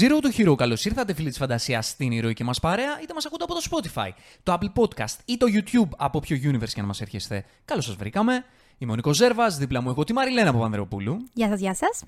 [0.00, 3.44] Zero to Hero, καλώς ήρθατε φίλοι της φαντασίας στην ηρωική μας παρέα, είτε μας ακούτε
[3.44, 4.08] από το Spotify,
[4.42, 7.44] το Apple Podcast ή το YouTube, από ποιο universe και να μας έρχεστε.
[7.64, 8.44] Καλώς σας βρήκαμε.
[8.78, 11.28] Είμαι ο Νικό Ζέρβας, δίπλα μου έχω τη Μαριλένα Παπανδρεοπούλου.
[11.32, 12.02] Γεια σας, γεια σας.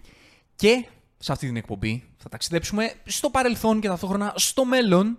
[0.57, 0.85] Και
[1.19, 5.19] σε αυτή την εκπομπή θα ταξιδέψουμε στο παρελθόν και ταυτόχρονα στο μέλλον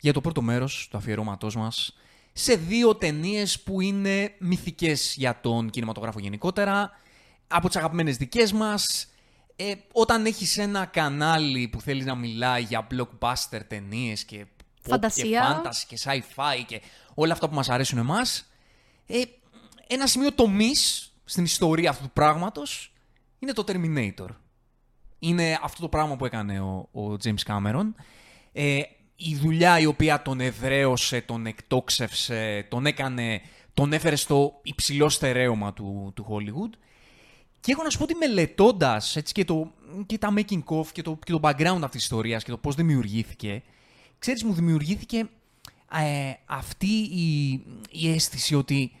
[0.00, 1.96] για το πρώτο μέρος του αφιερώματός μας
[2.32, 6.90] σε δύο ταινίες που είναι μυθικές για τον κινηματογράφο γενικότερα,
[7.48, 9.09] από τις αγαπημένες δικές μας,
[9.62, 14.46] ε, όταν έχεις ένα κανάλι που θέλεις να μιλάει για blockbuster ταινίες και
[14.82, 15.24] Φαντασία.
[15.24, 16.82] και fantasy και sci-fi και
[17.14, 18.50] όλα αυτά που μας αρέσουν εμάς,
[19.06, 19.22] ε,
[19.86, 22.92] ένα σημείο τομής στην ιστορία αυτού του πράγματος
[23.38, 24.28] είναι το Terminator.
[25.18, 27.92] Είναι αυτό το πράγμα που έκανε ο, ο James Cameron.
[28.52, 28.80] Ε,
[29.16, 33.40] η δουλειά η οποία τον εδραίωσε, τον εκτόξευσε, τον έκανε,
[33.74, 36.78] τον έφερε στο υψηλό στερέωμα του, του Hollywood.
[37.60, 39.72] Και έχω να σου πω ότι μελετώντας και, το,
[40.06, 42.74] και τα making of και το, και το background αυτής της ιστορίας και το πώς
[42.74, 43.62] δημιουργήθηκε,
[44.18, 45.28] ξέρεις, μου δημιουργήθηκε
[45.92, 47.50] ε, αυτή η,
[47.90, 48.92] η αίσθηση ότι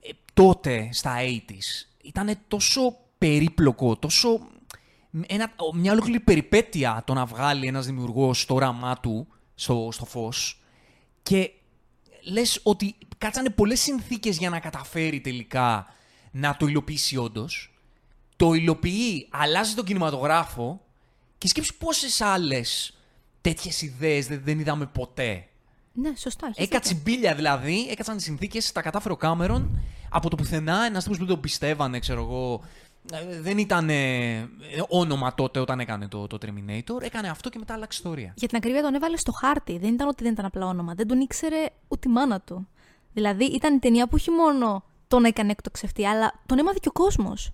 [0.00, 4.40] ε, τότε στα 80s ήταν τόσο περίπλοκο, τόσο
[5.26, 10.62] ένα, μια ολόκληρη περιπέτεια το να βγάλει ένας δημιουργός το όραμά του στο, στο φως
[11.22, 11.50] και
[12.22, 15.86] λες ότι κάτσανε πολλές συνθήκες για να καταφέρει τελικά
[16.30, 17.71] να το υλοποιήσει όντως.
[18.42, 20.80] Το υλοποιεί, αλλάζει τον κινηματογράφο
[21.38, 22.96] και σκέψει πόσες άλλες
[23.40, 25.46] τέτοιες ιδέες δεν, δεν είδαμε ποτέ.
[25.92, 26.46] Ναι, σωστά.
[26.46, 27.12] έχεις Έκατσε δίκιο.
[27.12, 30.84] μπίλια δηλαδή, έκατσαν οι συνθήκες, τα κατάφερε ο Κάμερον από το πουθενά.
[30.84, 32.62] Ένας τύπος που δεν τον πιστεύανε, ξέρω εγώ.
[33.12, 34.48] ε, Δεν ήταν ε,
[34.88, 37.02] όνομα τότε όταν έκανε το, το Terminator.
[37.02, 38.32] Έκανε αυτό και μετά άλλαξε ιστορία.
[38.36, 39.78] Για την ακρίβεια τον έβαλε στο χάρτη.
[39.78, 40.94] Δεν ήταν ότι δεν ήταν απλά όνομα.
[40.94, 42.68] Δεν τον ήξερε ούτε η μάνα του.
[43.12, 46.92] Δηλαδή ήταν η ταινία που όχι μόνο τον έκανε εκτοξευτή, αλλά τον έμαθε και ο
[46.92, 47.52] κόσμος.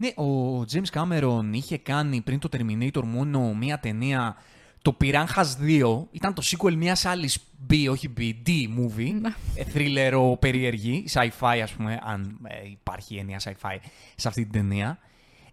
[0.00, 4.36] Ναι, ο James Cameron είχε κάνει πριν το Terminator μόνο μία ταινία,
[4.82, 5.44] το Piranhas
[5.82, 7.38] 2, ήταν το sequel μιας άλλης
[7.70, 9.34] B, όχι B, D movie, Ναι.
[9.54, 13.76] ε, thriller περίεργη, sci-fi ας πούμε, αν ε, υπάρχει έννοια sci-fi
[14.16, 14.98] σε αυτή την ταινία.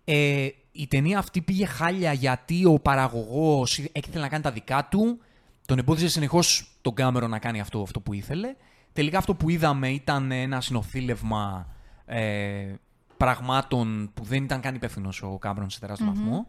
[0.03, 5.19] Ε, η ταινία αυτή πήγε χάλια γιατί ο παραγωγός ήθελε να κάνει τα δικά του,
[5.65, 8.55] τον εμπόδιζε συνεχώς τον Cameron να κάνει αυτό, αυτό που ήθελε.
[8.93, 11.67] Τελικά αυτό που είδαμε ήταν ένα συνοθήλευμα
[12.05, 12.73] ε,
[13.17, 16.47] πραγμάτων που δεν ήταν καν υπεύθυνος ο Κάμερον σε τεραστιο βαθμό.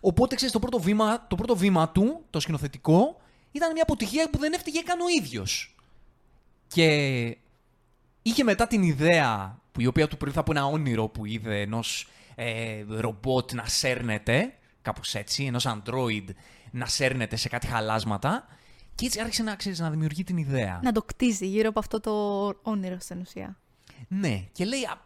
[0.00, 3.20] Οπότε ξέρεις, το, πρώτο βήμα, το πρώτο βήμα του, το σκηνοθετικό,
[3.52, 5.74] ήταν μια αποτυχία που δεν έφταιγε καν ο ίδιος.
[6.66, 6.86] Και
[8.22, 12.08] είχε μετά την ιδέα, που η οποία του προήλθε από ένα όνειρο που είδε ενός
[12.34, 16.24] ε, ρομπότ να σέρνεται, κάπως έτσι, ενός android
[16.70, 18.46] να σέρνεται σε κάτι χαλάσματα.
[18.94, 20.80] Και έτσι άρχισε να, ξέρεις, να δημιουργεί την ιδέα.
[20.82, 23.56] Να το κτίζει γύρω από αυτό το όνειρο στην ουσία.
[24.08, 24.96] Ναι, και λέει «Α, θε-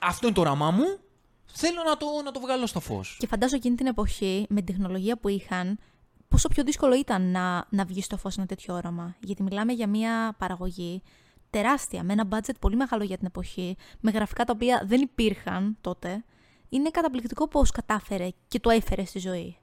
[0.00, 0.98] αυτό είναι το όραμά μου,
[1.44, 3.16] θέλω να το, να το βγάλω στο φως.
[3.18, 5.78] Και φαντάζομαι εκείνη την εποχή, με την τεχνολογία που είχαν,
[6.28, 9.16] πόσο πιο δύσκολο ήταν να, να βγει στο φως ένα τέτοιο όραμα.
[9.20, 11.02] Γιατί μιλάμε για μια παραγωγή
[11.50, 15.76] τεράστια, με ένα budget πολύ μεγάλο για την εποχή, με γραφικά τα οποία δεν υπήρχαν
[15.80, 16.24] τότε.
[16.68, 19.56] Είναι καταπληκτικό πώς κατάφερε και το έφερε στη ζωή.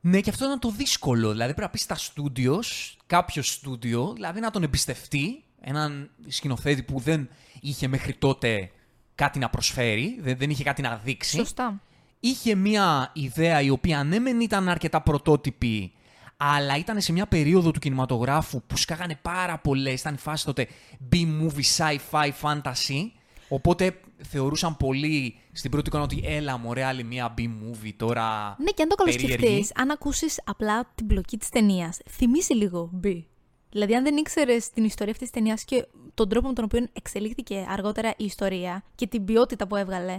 [0.00, 1.30] Ναι, και αυτό ήταν το δύσκολο.
[1.30, 2.62] Δηλαδή πρέπει να πεις στα στούντιο,
[3.06, 7.28] κάποιος στούντιο, δηλαδή να τον εμπιστευτεί, έναν σκηνοθέτη που δεν
[7.60, 8.70] είχε μέχρι τότε
[9.14, 11.36] κάτι να προσφέρει, δεν, δεν είχε κάτι να δείξει.
[11.36, 11.80] Σωστά.
[12.20, 15.92] Είχε μια ιδέα η οποία ναι μεν ήταν αρκετά πρωτότυπη,
[16.36, 20.00] αλλά ήταν σε μια περίοδο του κινηματογράφου που σκάγανε πάρα πολλές.
[20.00, 20.68] Ήταν η φάση τότε
[21.12, 23.10] B-movie, sci-fi, fantasy.
[23.48, 28.82] Οπότε θεωρούσαν πολύ στην πρώτη εικόνα ότι έλα μωρέ άλλη μια B-movie τώρα Ναι, και
[28.82, 29.36] αν το περίεργη.
[29.36, 33.22] καλοσκεφτεί, αν ακούσεις απλά την πλοκή της ταινίας, θυμίσει λίγο B.
[33.70, 36.88] Δηλαδή, αν δεν ήξερες την ιστορία αυτής της ταινίας και τον τρόπο με τον οποίο
[36.92, 40.18] εξελίχθηκε αργότερα η ιστορία και την ποιότητα που έβγαλε,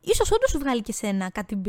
[0.00, 1.68] ίσως όντως σου βγάλει και σένα κάτι B.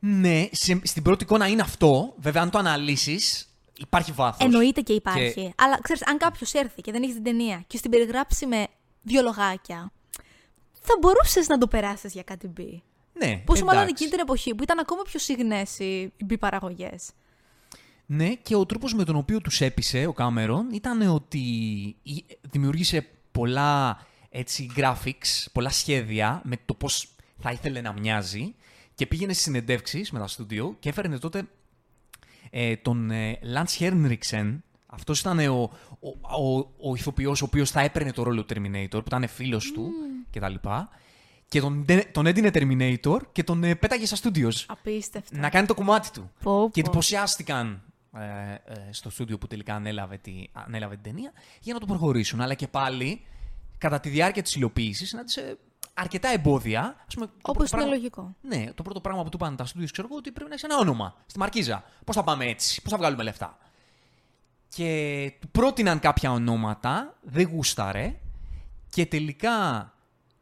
[0.00, 2.14] Ναι, σε- στην πρώτη εικόνα είναι αυτό.
[2.16, 4.44] Βέβαια, αν το αναλύσεις, υπάρχει βάθος.
[4.46, 5.52] Εννοείται και υπάρχει.
[5.56, 8.66] Αλλά ξέρεις, αν κάποιος έρθει και δεν έχεις την ταινία και στην περιγράψει με
[9.02, 9.92] δύο λογάκια,
[10.80, 12.60] θα μπορούσες να το περάσεις για κάτι B.
[13.12, 13.94] Ναι, Πόσο μάλλον εντάξει.
[14.04, 17.10] εκείνη την εποχή που ήταν ακόμα πιο συγνές οι B παραγωγές.
[18.12, 21.38] Ναι, και ο τρόπος με τον οποίο τους έπεισε ο Κάμερον ήταν ότι
[22.02, 23.98] η- δημιούργησε πολλά
[24.30, 27.08] έτσι, graphics, πολλά σχέδια με το πώς
[27.38, 28.54] θα ήθελε να μοιάζει
[28.94, 31.48] και πήγαινε στις συνεντεύξεις με τα στούντιο και έφερνε τότε
[32.50, 34.58] ε, τον ε, Lance Henriksen.
[34.86, 35.70] Αυτός ήταν ο,
[36.00, 36.08] ο,
[36.44, 36.58] ο,
[36.90, 39.90] ο ηθοποιός ο οποίος θα έπαιρνε το ρόλο του Terminator, που ήταν φίλος του
[40.32, 40.54] κτλ.
[41.48, 45.38] Και τον, τον έντυνε Terminator και τον ε, πέταγε στα studios Απίστευτα.
[45.38, 46.30] να κάνει το κομμάτι του.
[46.42, 46.88] Πω, Και πω.
[46.88, 47.89] εντυπωσιάστηκαν ε, ε,
[48.90, 52.40] στο στούντιο που τελικά ανέλαβε, τη, ανέλαβε την ταινία για να το προχωρήσουν.
[52.40, 53.26] Αλλά και πάλι,
[53.78, 55.58] κατά τη διάρκεια της υλοποίησης, συνάντησε
[55.94, 56.96] αρκετά εμπόδια.
[57.06, 58.34] Ας πούμε, το Όπως πρώτο είναι πράγμα- λογικό.
[58.40, 60.64] Ναι, το πρώτο πράγμα που του είπαν τα studios, ξέρω εγώ, ότι πρέπει να έχεις
[60.64, 61.84] ένα όνομα στη μαρκίζα.
[62.04, 63.58] Πώς θα πάμε έτσι, πώς θα βγάλουμε λεφτά.
[64.68, 68.16] Και του πρότειναν κάποια ονόματα, δεν γούσταρε
[68.90, 69.92] και τελικά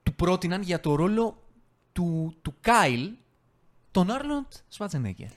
[0.02, 1.42] του πρότειναν για το ρόλο
[1.92, 3.10] του, του Κάιλ,
[3.90, 5.28] τον Άρνολντ Σβαρτσενέγκερ.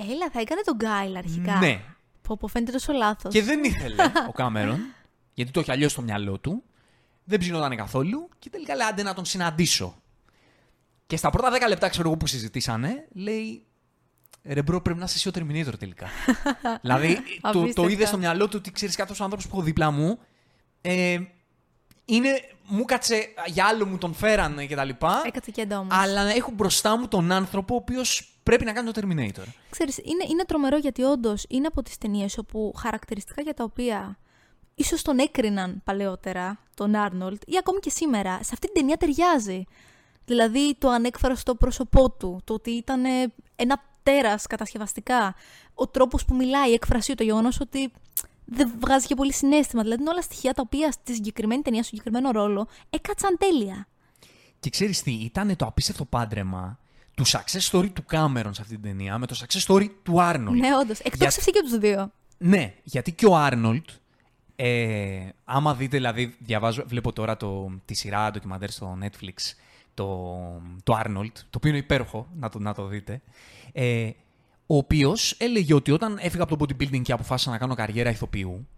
[0.00, 1.58] Έλα, θα έκανε τον Κάιλ αρχικά.
[1.58, 1.80] Ναι.
[2.22, 3.32] Που, που φαίνεται τόσο λάθος.
[3.32, 4.80] Και δεν ήθελε ο Κάμερον,
[5.34, 6.62] γιατί το είχε αλλιώς στο μυαλό του.
[7.24, 10.02] Δεν ψηνόταν καθόλου και τελικά λέει άντε να τον συναντήσω.
[11.06, 13.62] Και στα πρώτα 10 λεπτά, ξέρω εγώ που συζητήσανε, λέει
[14.42, 16.06] ρε bro, πρέπει να είσαι εσύ ο Terminator τελικά.
[16.82, 17.90] δηλαδή, το, το Απίστευτα.
[17.90, 20.18] είδε στο μυαλό του ότι ξέρεις κάποιος άνθρωπος που έχω δίπλα μου.
[20.80, 21.18] Ε,
[22.04, 25.22] είναι, μου κάτσε για άλλο μου τον φέρανε και τα λοιπά.
[25.24, 25.86] Έκατσε και εντόμω.
[25.90, 29.44] Αλλά έχω μπροστά μου τον άνθρωπο ο οποίος πρέπει να κάνει το Terminator.
[29.70, 34.18] Ξέρεις, είναι, είναι τρομερό γιατί όντως είναι από τις ταινίες όπου χαρακτηριστικά για τα οποία
[34.74, 39.64] ίσως τον έκριναν παλαιότερα, τον Άρνολτ, ή ακόμη και σήμερα, σε αυτή την ταινία ταιριάζει.
[40.24, 45.34] Δηλαδή το ανέκφραστο πρόσωπό του, το ότι ήταν ε, ένα τέρας κατασκευαστικά,
[45.74, 47.92] ο τρόπος που μιλάει, η έκφρασή του, το γεγονός ότι
[48.50, 49.82] δεν βγάζει και πολύ συνέστημα.
[49.82, 53.86] Δηλαδή είναι όλα στοιχεία τα οποία στη συγκεκριμένη ταινία, στο συγκεκριμένο ρόλο, έκατσαν τέλεια.
[54.60, 56.78] Και ξέρεις τι, ήταν το απίστευτο πάντρεμα
[57.14, 60.60] του success story του Κάμερον σε αυτή την ταινία με το success story του Άρνολτ.
[60.60, 60.98] Ναι, όντως.
[60.98, 62.12] Εκτόξευσε και τους δύο.
[62.38, 63.88] Ναι, γιατί και ο Άρνολτ,
[64.56, 69.54] ε, άμα δείτε, δηλαδή, διαβάζω, βλέπω τώρα το, τη σειρά ντοκιμαντέρ στο Netflix,
[69.94, 70.38] το,
[70.82, 73.20] το Άρνολτ, το οποίο είναι υπέροχο, να το, να το δείτε,
[73.72, 74.10] ε,
[74.70, 78.68] ο οποίος έλεγε ότι όταν έφυγα από το bodybuilding και αποφάσισα να κάνω καριέρα ηθοποιού,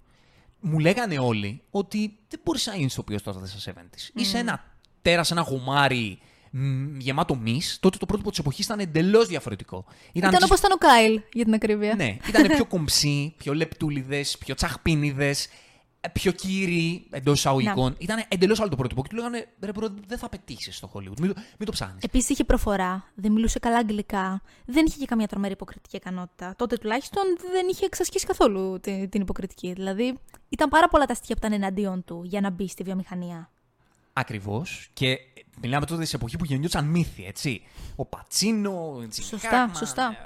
[0.60, 4.10] μου λέγανε όλοι ότι δεν μπορείς να γίνεις ηθοποιός τώρα στα 70s.
[4.14, 4.64] Είσαι ένα
[5.02, 6.18] τέρας, ένα γομάρι
[6.50, 7.60] μ, γεμάτο μυ.
[7.80, 9.84] Τότε το πρότυπο της εποχής ήταν εντελώς διαφορετικό.
[10.12, 11.94] Ήταν, όπως ήταν ο Κάιλ, για την ακρίβεια.
[11.94, 15.48] ναι, ήταν πιο κομψοί, πιο λεπτούλιδες, πιο τσαχπίνιδες,
[16.12, 17.94] πιο κύριοι εντός εισαγωγικών.
[17.98, 19.02] Ήταν εντελώς άλλο το πρότυπο.
[19.02, 21.20] Και του λέγανε ρε bro, δεν θα πετύχει στο Hollywood.
[21.20, 22.02] Μην το, μην το ψάχνεις.
[22.02, 26.54] Επίσης είχε προφορά, δεν μιλούσε καλά αγγλικά, δεν είχε και καμία τρομερή υποκριτική ικανότητα.
[26.56, 29.72] Τότε τουλάχιστον δεν είχε εξασκήσει καθόλου την, την υποκριτική.
[29.72, 30.18] Δηλαδή
[30.48, 33.50] ήταν πάρα πολλά τα στοιχεία που ήταν εναντίον του για να μπει στη βιομηχανία.
[34.12, 34.90] Ακριβώς.
[34.92, 35.18] Και
[35.60, 37.62] μιλάμε τότε σε εποχή που γεννιόταν μύθοι, έτσι.
[37.96, 40.16] Ο Πατσίνο, ο Τζιν Σωστά, Χάκμαν, σωστά.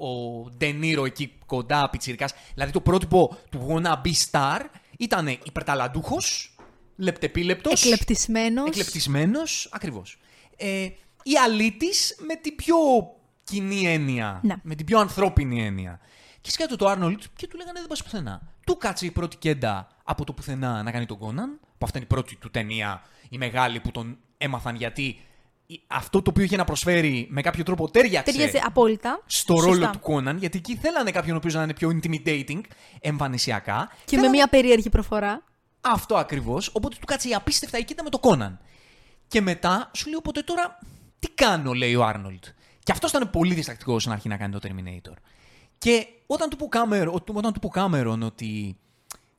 [0.00, 2.32] Ε, Ο, ο Ντενίρο εκεί κοντά, πιτσιρικάς.
[2.54, 4.60] Δηλαδή το πρότυπο του wanna be star
[4.98, 6.56] ήταν υπερταλαντούχος,
[6.96, 7.82] λεπτεπίλεπτος.
[7.84, 8.68] Εκλεπτισμένος.
[8.68, 10.18] Εκλεπτισμένος, ακριβώς.
[10.56, 10.82] Ε,
[11.22, 11.88] η αλήτη
[12.26, 12.76] με την πιο
[13.44, 14.40] κοινή έννοια.
[14.42, 14.54] Ναι.
[14.62, 16.00] Με την πιο ανθρώπινη έννοια.
[16.40, 18.40] Και σκάτω το Άρνολτ και του λέγανε δεν πας πουθενά.
[18.66, 21.58] Του κάτσε η πρώτη κέντα από το πουθενά να κάνει τον Κόναν.
[21.78, 25.20] Που αυτή είναι η πρώτη του ταινία, η μεγάλη που τον έμαθαν γιατί η-
[25.86, 29.22] αυτό το οποίο είχε να προσφέρει με κάποιο τρόπο τέριαξε Ταιριάζει απόλυτα.
[29.26, 29.70] στο Σωστά.
[29.70, 30.38] ρόλο του Κόναν.
[30.38, 32.60] Γιατί εκεί θέλανε κάποιον ο οποίος να είναι πιο intimidating
[33.00, 33.88] εμφανισιακά.
[33.90, 35.42] Και με Θέλανε- μια περίεργη προφορά.
[35.80, 36.70] αυτό ακριβώς.
[36.72, 38.58] Οπότε του κάτσε η απίστευτα η κοίτα με το Κόναν.
[39.28, 40.78] Και μετά σου λέει, οπότε τώρα
[41.18, 42.44] τι κάνω, λέει ο Άρνολτ.
[42.82, 45.14] Και αυτός ήταν πολύ διστακτικός στην αρχή να κάνει το Terminator.
[45.78, 48.76] Και όταν του πω Κάμερον, όταν του πω Κάμερον ότι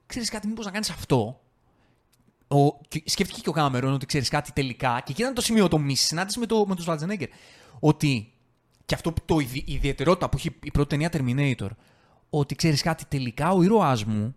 [0.06, 1.40] ξέρεις κάτι, μήπως να κάνεις αυτό.
[2.58, 5.02] Ο, και σκέφτηκε και ο Κάμερον ότι ξέρεις κάτι τελικά.
[5.06, 7.30] Και εκεί ήταν το σημείο το μη συνάντηση με, το, με τον Σβαλτζενέγκερ.
[7.80, 8.34] Ότι
[8.86, 11.70] και αυτό που το ιδι- η ιδιαιτερότητα που έχει η πρώτη ταινία Terminator.
[12.30, 14.36] Ότι ξέρεις κάτι τελικά ο ήρωάς μου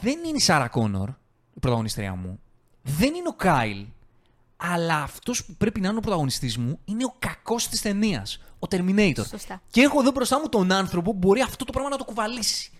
[0.00, 1.08] δεν είναι η Σάρα Κόνορ,
[1.54, 2.40] η πρωταγωνιστρία μου.
[2.82, 3.86] Δεν είναι ο Κάιλ.
[4.56, 8.40] Αλλά αυτός που πρέπει να είναι ο πρωταγωνιστής μου είναι ο κακός της ταινίας.
[8.58, 9.26] Ο Terminator.
[9.28, 9.62] Σωστά.
[9.70, 12.70] Και έχω εδώ μπροστά μου τον άνθρωπο που μπορεί αυτό το πράγμα να το κουβαλήσει.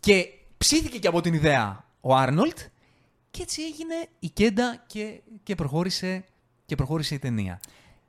[0.00, 2.58] Και ψήθηκε και από την ιδέα ο Άρνολτ
[3.34, 6.24] και έτσι έγινε η κέντα και, και, προχώρησε,
[6.66, 7.60] και προχώρησε η ταινία.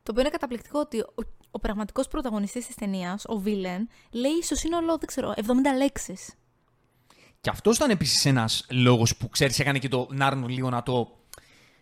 [0.04, 1.14] Το οποίο είναι καταπληκτικό ότι ο,
[1.52, 5.42] ο πραγματικός πρωταγωνιστής της ταινίας, ο Βίλεν, λέει στο σύνολο, δεν ξέρω, 70
[5.78, 6.34] λέξεις.
[7.42, 11.18] Και αυτός ήταν επίσης ένας λόγος που ξέρεις, έκανε και τον Άρνολτ λίγο να το,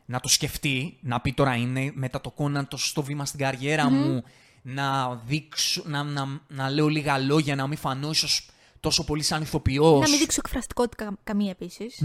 [0.05, 3.89] να το σκεφτεί, να πει τώρα είναι μετά το Κόναν το σωστό βήμα στην καριερα
[3.89, 4.23] μου,
[4.61, 9.41] να δείξω, να, να, να λέω λίγα λόγια, να μην φανώ ίσως τόσο πολύ σαν
[9.41, 9.99] ηθοποιός.
[10.01, 12.01] Να μην δείξω εκφραστικότητα κα- καμία επίσης.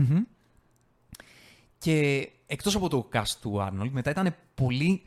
[1.78, 5.02] Και εκτός από το cast του Άρνολτ, μετά ήταν πολύ,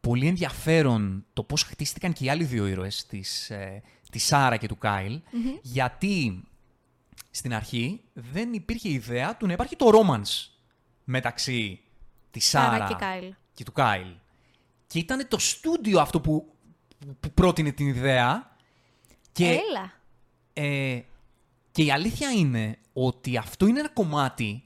[0.00, 4.68] πολύ ενδιαφέρον το πώς χτίστηκαν και οι άλλοι δύο ήρωες της, ε, της Σάρα και
[4.68, 5.20] του καιλ
[5.62, 6.44] γιατί
[7.30, 10.50] στην αρχή δεν υπήρχε ιδέα του να υπάρχει το romance
[11.04, 11.80] μεταξύ
[12.30, 13.34] της Σάρα Σάρα, και Κάιλ.
[13.54, 14.12] και του Κάιλ.
[14.86, 16.54] Και ήταν το στούντιο αυτό που,
[17.20, 18.56] που πρότεινε την ιδέα
[19.32, 19.92] και Έλα.
[20.52, 21.00] ε,
[21.70, 24.64] και η αλήθεια είναι ότι αυτό είναι ένα κομμάτι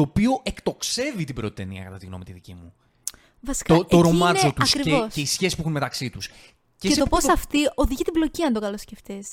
[0.00, 2.72] το οποίο εκτοξεύει την πρώτη ταινία, κατά τη γνώμη τη δική μου.
[3.40, 5.12] Βασικά, Το, το εκεί ρομάτζο είναι τους και, ακριβώς.
[5.14, 6.28] και οι σχέσεις που έχουν μεταξύ τους.
[6.78, 9.24] Και, σε το πώς επίπεδο- αυτή οδηγεί την πλοκή, αν το καλοσκεφτεί.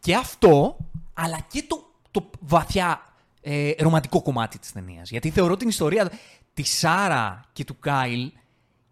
[0.00, 0.76] Και αυτό,
[1.14, 3.02] αλλά και το, το βαθιά
[3.40, 5.10] ε, ρομαντικό κομμάτι της ταινίας.
[5.10, 6.10] Γιατί θεωρώ την ιστορία
[6.54, 8.32] της Σάρα και του Κάιλ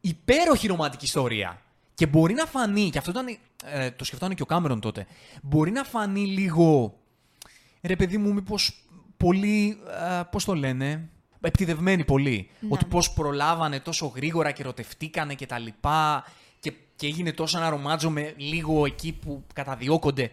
[0.00, 1.60] υπέροχη ρομαντική ιστορία.
[1.94, 3.26] Και μπορεί να φανεί, και αυτό ήταν,
[3.64, 5.06] ε, το σκεφτόταν και ο Κάμερον τότε,
[5.42, 6.98] μπορεί να φανεί λίγο,
[7.82, 8.85] ρε παιδί μου, μήπως
[9.16, 9.78] πολύ,
[10.18, 11.08] ε, πώς το λένε,
[11.40, 12.50] επιτιδευμένοι πολύ.
[12.60, 12.68] Ναι.
[12.72, 16.24] Ότι πώς προλάβανε τόσο γρήγορα και ερωτευτήκανε και τα λοιπά
[16.60, 20.30] και, και έγινε τόσο ένα ρομάτζο με λίγο εκεί που καταδιώκονται.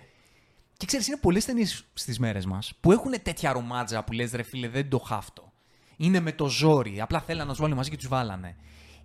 [0.77, 4.43] Και ξέρεις, είναι πολλές ταινίες στις μέρες μας που έχουν τέτοια ρομάτζα που λες ρε
[4.43, 5.51] φίλε δεν το χάφτω.
[5.97, 8.55] Είναι με το ζόρι, απλά θέλανε να τους βάλει μαζί και τους βάλανε.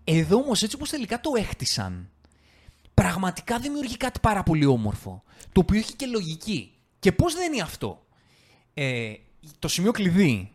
[0.05, 2.11] Εδώ όμως έτσι όπως τελικά το έχτισαν,
[2.95, 6.73] πραγματικά δημιουργεί κάτι πάρα πολύ όμορφο, το οποίο έχει και λογική.
[6.99, 8.07] Και πώς δεν είναι αυτό.
[8.75, 9.13] Ε,
[9.59, 10.53] το σημείο κλειδί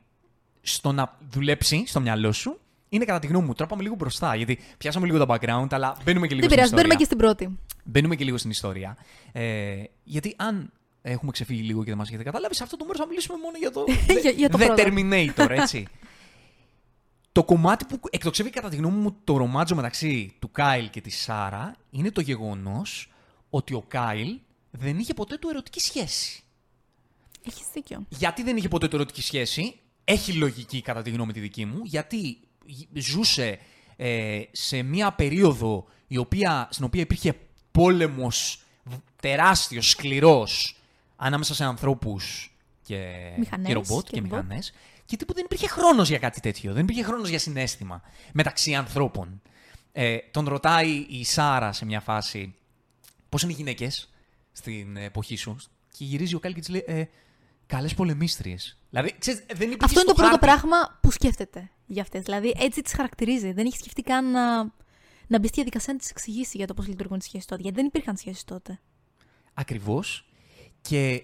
[0.61, 2.57] στο να δουλέψει στο μυαλό σου
[2.89, 3.53] είναι κατά τη γνώμη μου.
[3.53, 6.49] Τώρα πάμε λίγο μπροστά, γιατί πιάσαμε λίγο τα background, αλλά μπαίνουμε και λίγο Δεν στην
[6.49, 6.75] πειράζει, ιστορία.
[6.75, 7.57] μπαίνουμε και στην πρώτη.
[7.83, 8.97] Μπαίνουμε και λίγο στην ιστορία.
[9.31, 10.71] Ε, γιατί αν
[11.01, 13.57] έχουμε ξεφύγει λίγο και δεν μας έχετε καταλάβει, σε αυτό το μέρος θα μιλήσουμε μόνο
[13.57, 13.83] για το.
[14.21, 14.83] Για- για το The πρώτο.
[14.85, 15.87] Terminator, έτσι.
[17.31, 21.21] το κομμάτι που εκτοξεύει κατά τη γνώμη μου το ρομάτζο μεταξύ του Κάιλ και της
[21.21, 23.11] Σάρα είναι το γεγονός
[23.49, 24.39] ότι ο Κάιλ
[24.71, 26.42] δεν είχε ποτέ του ερωτική σχέση.
[27.47, 28.05] Έχεις δίκιο.
[28.09, 31.79] Γιατί δεν είχε ποτέ του ερωτική σχέση, έχει λογική κατά τη γνώμη τη δική μου,
[31.83, 32.37] γιατί
[32.93, 33.59] ζούσε
[33.95, 37.35] ε, σε μια περίοδο η οποία, στην οποία υπήρχε
[37.71, 40.77] πόλεμος β- τεράστιος, σκληρός,
[41.15, 44.43] ανάμεσα σε ανθρώπους και, Μηχανές και ρομπότ και και, ρομπότ.
[44.43, 44.73] μηχανές,
[45.05, 48.01] και τύπου δεν υπήρχε χρόνος για κάτι τέτοιο, δεν υπήρχε χρόνος για συνέστημα
[48.33, 49.41] μεταξύ ανθρώπων.
[49.91, 52.55] Ε, τον ρωτάει η Σάρα σε μια φάση
[53.29, 54.09] πώς είναι οι γυναίκες
[54.51, 55.55] στην εποχή σου;
[55.97, 57.03] Και γυρίζει ο Κάλ και της λέει ε,
[57.65, 58.77] καλές πολεμίστριες.
[58.89, 60.45] Δηλαδή, ξέρεις, δεν υπήρχε Αυτό είναι στο το πρώτο χάρτη.
[60.45, 62.23] πράγμα που σκέφτεται για αυτές.
[62.23, 63.51] Δηλαδή, έτσι τις χαρακτηρίζει.
[63.51, 64.63] Δεν έχει σκεφτεί καν να,
[65.27, 67.61] να μπει στη διαδικασία να τις εξηγήσει για το πώς λειτουργούν οι σχέσεις τότε.
[67.61, 68.79] Γιατί δεν υπήρχαν σχέσεις τότε.
[69.53, 70.27] Ακριβώς.
[70.81, 71.23] Και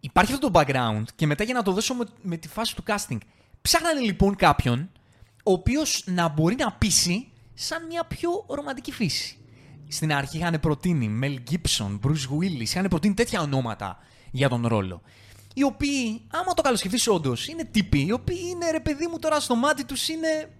[0.00, 2.82] υπάρχει αυτό το background και μετά για να το δώσω με, με τη φάση του
[2.86, 3.18] casting.
[3.62, 4.90] Ψάχνανε λοιπόν κάποιον
[5.44, 9.38] ο οποίος να μπορεί να πείσει σαν μια πιο ρομαντική φύση.
[9.88, 13.98] Στην αρχή είχαν προτείνει Mel Gibson, Bruce Willis, είχαν προτείνει τέτοια ονόματα
[14.30, 15.02] για τον ρόλο.
[15.54, 19.40] Οι οποίοι, άμα το καλοσκεφτείς όντως, είναι τύποι, οι οποίοι είναι ρε παιδί μου τώρα
[19.40, 20.50] στο μάτι τους είναι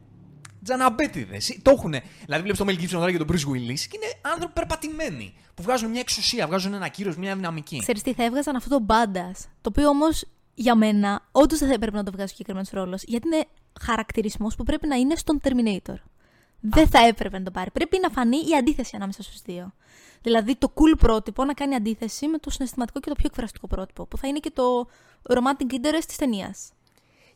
[0.63, 1.59] τζαναμπέτιδες.
[1.63, 1.95] Το έχουν.
[2.25, 5.35] Δηλαδή, βλέπεις το Mel Gibson τώρα και τον Bruce Willis και είναι άνθρωποι περπατημένοι.
[5.55, 7.79] Που βγάζουν μια εξουσία, βγάζουν ένα κύριο, μια δυναμική.
[7.79, 9.49] Ξέρεις τι, θα έβγαζαν αυτό το μπάντας.
[9.61, 13.03] Το οποίο όμως για μένα όντως δεν θα έπρεπε να το βγάζει ο συγκεκριμένος ρόλος.
[13.03, 13.45] Γιατί είναι
[13.81, 15.97] χαρακτηρισμός που πρέπει να είναι στον Terminator.
[16.61, 17.71] Δεν θα έπρεπε να το πάρει.
[17.71, 19.73] Πρέπει να φανεί η αντίθεση ανάμεσα στους δύο.
[20.23, 24.07] Δηλαδή το cool πρότυπο να κάνει αντίθεση με το συναισθηματικό και το πιο εκφραστικό πρότυπο.
[24.07, 24.89] Που θα είναι και το
[25.23, 26.73] romantic interest της ταινίας.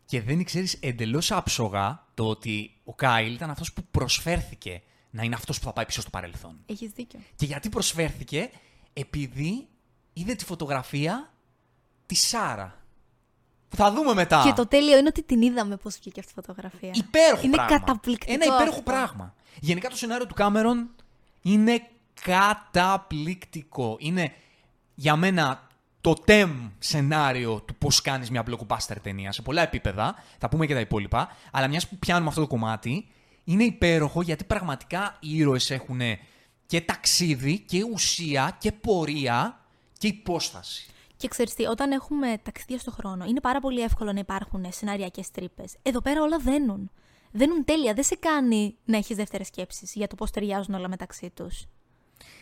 [0.04, 5.34] Και δεν ξέρεις εντελώς άψογα το ότι ο Κάιλ ήταν αυτός που προσφέρθηκε να είναι
[5.34, 6.58] αυτός που θα πάει πίσω στο παρελθόν.
[6.66, 7.20] Έχεις δίκιο.
[7.36, 8.50] Και γιατί προσφέρθηκε,
[8.92, 9.68] επειδή
[10.12, 11.32] είδε τη φωτογραφία
[12.06, 12.81] της Σάρα.
[13.72, 14.42] Που θα δούμε μετά.
[14.44, 16.90] Και το τέλειο είναι ότι την είδαμε πώς βγήκε αυτή η φωτογραφία.
[16.92, 17.78] Υπέροχο είναι πράγμα.
[17.78, 18.32] καταπληκτικό.
[18.32, 18.82] Ένα υπέροχο αυτό.
[18.82, 19.34] πράγμα.
[19.60, 20.88] Γενικά το σενάριο του Κάμερον
[21.42, 21.86] είναι
[22.22, 23.96] καταπληκτικό.
[23.98, 24.32] Είναι
[24.94, 25.68] για μένα
[26.00, 30.14] το τεμ σενάριο του πώς κάνεις μια blockbuster ταινία σε πολλά επίπεδα.
[30.38, 31.36] Θα πούμε και τα υπόλοιπα.
[31.52, 33.08] Αλλά μιας που πιάνουμε αυτό το κομμάτι,
[33.44, 36.00] είναι υπέροχο γιατί πραγματικά οι ήρωες έχουν
[36.66, 39.60] και ταξίδι και ουσία και πορεία
[39.98, 40.86] και υπόσταση.
[41.22, 45.30] Και ξέρεις τι, όταν έχουμε ταξίδια στο χρόνο, είναι πάρα πολύ εύκολο να υπάρχουν σεναριακές
[45.30, 45.74] τρύπες.
[45.82, 46.90] Εδώ πέρα όλα δένουν.
[47.32, 47.94] Δένουν τέλεια.
[47.94, 51.66] Δεν σε κάνει να έχεις δεύτερες σκέψεις για το πώς ταιριάζουν όλα μεταξύ τους.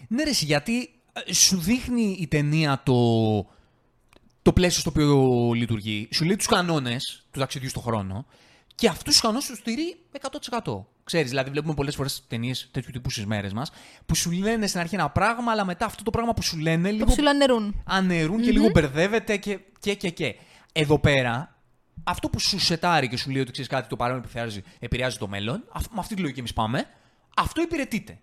[0.08, 2.96] Ναι, ρε, εσύ, γιατί ε, σου δείχνει η ταινία το,
[4.42, 6.08] το πλαίσιο στο οποίο λειτουργεί.
[6.12, 8.26] Σου λέει τους κανόνες του ταξιδιού στον χρόνο
[8.74, 9.96] και αυτούς του κανόνε του στηρεί
[10.62, 10.84] 100%.
[11.04, 13.70] Ξέρεις, δηλαδή, βλέπουμε πολλές φορές ταινίες τέτοιου τύπου στις μέρες μας
[14.06, 16.88] που σου λένε στην αρχή ένα πράγμα, αλλά μετά αυτό το πράγμα που σου λένε
[16.88, 17.82] Το λίγο που σου λένε νερούν.
[17.84, 20.34] αναιρούν και λίγο μπερδεύεται και, και, και, και.
[20.72, 21.56] Εδώ πέρα,
[22.04, 25.28] αυτό που σου σετάρει και σου λέει ότι ξέρεις κάτι, το παρόν επηρεάζει, επηρεάζει το
[25.28, 26.84] μέλλον, αυ- με αυτή τη λογική εμείς πάμε,
[27.36, 28.18] αυτό υπηρετείται.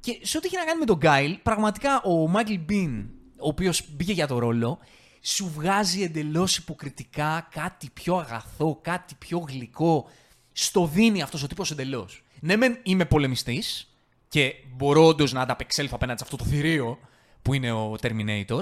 [0.00, 3.00] Και σε ό,τι έχει να κάνει με τον Γκάιλ, πραγματικά ο Μάικλ Μπιν,
[3.38, 4.78] ο οποίος μπήκε για το ρόλο,
[5.20, 10.08] σου βγάζει εντελώς υποκριτικά κάτι πιο αγαθό, κάτι πιο γλυκό.
[10.52, 12.22] Στο δίνει αυτός ο τύπος εντελώς.
[12.40, 13.92] Ναι, μεν είμαι πολεμιστής
[14.28, 16.98] και μπορώ όντως να ανταπεξέλθω απέναντι σε αυτό το θηρίο
[17.42, 18.60] που είναι ο Terminator.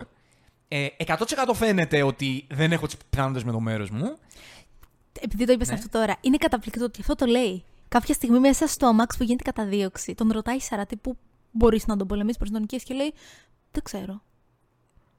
[0.68, 1.16] Ε, 100%
[1.54, 4.18] φαίνεται ότι δεν έχω τις πιθανότητες με το μέρος μου.
[5.20, 5.74] Επειδή το είπες Ναι.
[5.74, 7.64] αυτό τώρα, είναι καταπληκτικό ότι αυτό το λέει.
[7.88, 11.16] Κάποια στιγμή μέσα στο αμάξ που γίνεται καταδίωξη, τον ρωτάει η Σαράτη που
[11.50, 13.12] μπορείς να τον πολεμήσεις, μπορεί να τον νικήσει και λέει
[13.70, 14.22] Δεν ξέρω.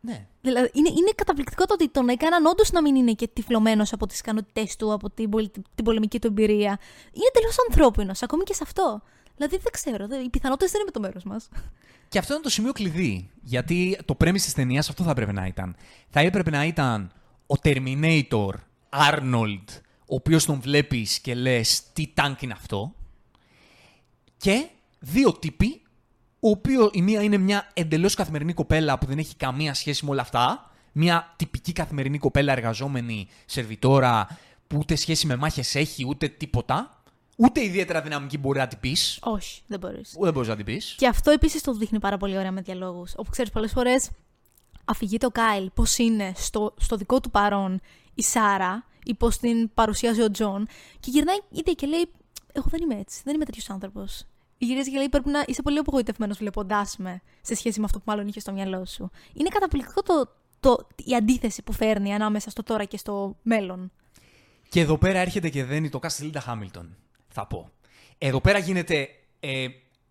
[0.07, 0.27] Ναι.
[0.41, 4.05] Δηλαδή, είναι, είναι καταπληκτικό το ότι τον έκαναν όντως να μην είναι και τυφλωμένος από
[4.07, 6.79] τις ικανότητές του, από την, πολι- την πολεμική του εμπειρία.
[7.13, 9.01] Είναι τελείως ανθρώπινος, ακόμη και σε αυτό.
[9.35, 10.07] Δηλαδή, δεν ξέρω.
[10.07, 11.49] δεν- Οι πιθανότητες δεν είναι με το μέρος μας.
[12.09, 13.29] Και αυτό είναι το σημείο κλειδί.
[13.41, 15.75] Γιατί το premise της ταινίας αυτό θα έπρεπε να ήταν.
[16.09, 17.11] Θα έπρεπε να ήταν
[17.47, 18.49] ο Terminator
[18.89, 19.63] Arnold,
[19.99, 22.93] ο οποίος τον βλέπεις και λες τι τάγκ είναι αυτό.
[24.37, 24.67] Και
[24.99, 25.81] δύο τύποι,
[26.47, 30.11] ο οποίο η μία είναι μια εντελώς καθημερινή κοπέλα που δεν έχει καμία σχέση με
[30.11, 30.71] όλα αυτά.
[30.91, 34.37] Μια τυπική καθημερινή κοπέλα εργαζόμενη, σερβιτόρα,
[34.67, 37.01] που ούτε σχέση με μάχες έχει, ούτε τίποτα.
[37.37, 39.19] Ούτε ιδιαίτερα δυναμική μπορεί να την πεις.
[39.21, 40.15] Όχι, δεν μπορείς.
[40.19, 40.95] Δεν μπορείς να την πεις.
[40.97, 43.13] Και αυτό επίσης το δείχνει πάρα πολύ ωραία με διαλόγους.
[43.15, 44.09] Όπου ξέρεις, πολλές φορές
[44.85, 47.81] αφηγείται ο Κάιλ πώς είναι στο, στο δικό του παρόν
[48.13, 50.67] η Σάρα ή πώς την παρουσιάζει ο Τζον.
[50.99, 52.11] Και γυρνάει είτε και λέει:
[52.53, 53.21] Εγώ δεν είμαι έτσι.
[53.23, 54.25] Δεν είμαι τέτοιος άνθρωπος.
[54.57, 58.03] Γυρίζει και λέει: Πρέπει να είσαι πολύ απογοητευμένος βλέποντάς με σε σχέση με αυτό που
[58.07, 59.09] μάλλον είχε στο μυαλό σου.
[59.33, 63.91] Είναι καταπληκτικό το, το, η αντίθεση που φέρνει ανάμεσα στο τώρα και στο μέλλον.
[64.69, 66.95] Και εδώ πέρα έρχεται και δένει το cast Λίντα Χάμιλτον,
[67.27, 67.71] θα πω.
[68.17, 69.07] Εδώ πέρα γίνεται
[69.39, 69.67] ε,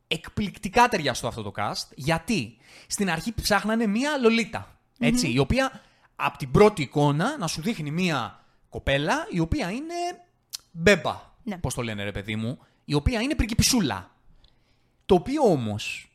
[0.08, 5.80] εκπληκτικά ταιριαστό αυτό το cast, γιατί στην αρχή ψάχνανε μία λολίτα, έτσι, η οποία
[6.16, 9.94] από την πρώτη εικόνα να σου δείχνει μία κοπέλα η οποία είναι
[10.72, 11.58] μπέμπα, Ναι.
[11.58, 14.10] πώς το λένε ρε παιδί μου, η οποία είναι πριγκιπισούλα.
[15.06, 16.10] Το οποίο όμως,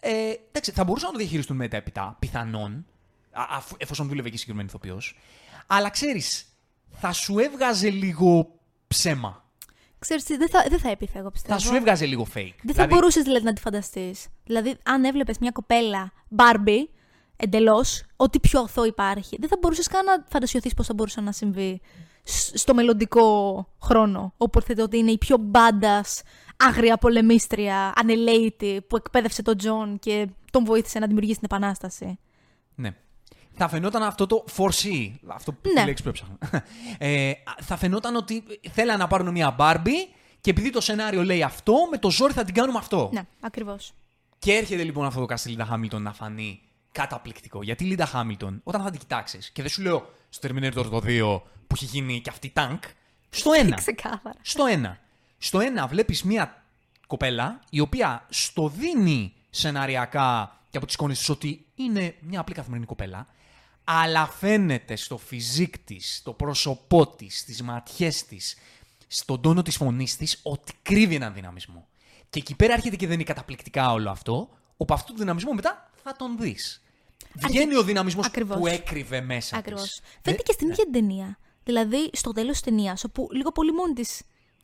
[0.00, 2.86] ε, εντάξει, θα μπορούσαν να το διαχειριστούν μετέπειτα, πιθανόν,
[3.32, 5.18] α, αφού- εφόσον δούλευε και η συγκεκριμένη ηθοποιός.
[5.66, 6.44] Αλλά ξέρεις,
[6.90, 8.54] θα σου έβγαζε λίγο
[8.86, 9.44] ψέμα.
[9.98, 11.54] Ξέρεις τι, δεν θα, δεν θα έπιθε, εγώ πιστεύω.
[11.58, 12.34] Θα σου έβγαζε λίγο fake.
[12.34, 14.26] Δεν θα Δηλαδή, μπορούσες δηλαδή να τη φανταστείς.
[14.44, 16.88] Δηλαδή, αν έβλεπες μια κοπέλα Barbie
[17.36, 21.32] εντελώς, ό,τι πιο οθό υπάρχει, δεν θα μπορούσες καν να φαντασιωθείς πώς θα μπορούσε να
[21.32, 21.80] συμβεί
[22.22, 24.34] σ- στο μελλοντικό χρόνο.
[24.36, 26.04] Όπου έρχεται ότι είναι η πιο μπάντα,
[26.68, 32.18] άγρια πολεμίστρια, ανελέητη, που εκπαίδευσε τον Τζον και τον βοήθησε να δημιουργήσει την Επανάσταση.
[32.74, 32.90] Ναι.
[33.54, 35.84] Θα φαινόταν αυτό το 4C, αυτό που Ναι.
[35.84, 36.38] λέξη που έψαχνα.
[36.98, 41.74] Ε, θα φαινόταν ότι θέλανε να πάρουν μια Barbie και επειδή το σενάριο λέει αυτό,
[41.90, 43.10] με το ζόρι θα την κάνουμε αυτό.
[43.12, 43.92] Ναι, ακριβώς.
[44.38, 46.60] Και έρχεται λοιπόν αυτό το cast Λίντα Χάμιλτον να φανεί
[46.92, 47.62] καταπληκτικό.
[47.62, 51.00] Γιατί η Λίντα Χάμιλτον, όταν θα την κοιτάξεις, και δεν σου λέω στο Terminator το
[51.04, 52.78] 2 που έχει γίνει και αυτή τανκ,
[53.30, 53.72] στο 1.
[53.76, 54.38] Ξεκάθαρα.
[54.42, 54.98] Στο ένα.
[55.42, 56.64] Στο ένα βλέπεις μία
[57.06, 62.54] κοπέλα η οποία στο δίνει σεναριακά και από τις εικόνες της ότι είναι μια απλή
[62.54, 63.26] καθημερινή κοπέλα,
[63.84, 68.56] αλλά φαίνεται στο φιζίκ της, στο πρόσωπό της, στις ματιές της,
[69.06, 71.88] στον τόνο της φωνής της, ότι κρύβει έναν δυναμισμό.
[72.30, 76.16] Και εκεί πέρα έρχεται και δίνει καταπληκτικά όλο αυτό, όπου αυτό το δυναμισμό μετά θα
[76.16, 76.82] τον δεις.
[77.34, 78.58] Βγαίνει ο δυναμισμός Ακριβώς.
[78.58, 79.82] που έκρυβε μέσα Ακριβώς.
[79.82, 80.00] της.
[80.22, 81.38] Φαίνεται και στην ίδια την ταινία.
[81.64, 84.22] Δηλαδή, στο τέλος της ταινίας, όπου λίγο πολύ μόνη της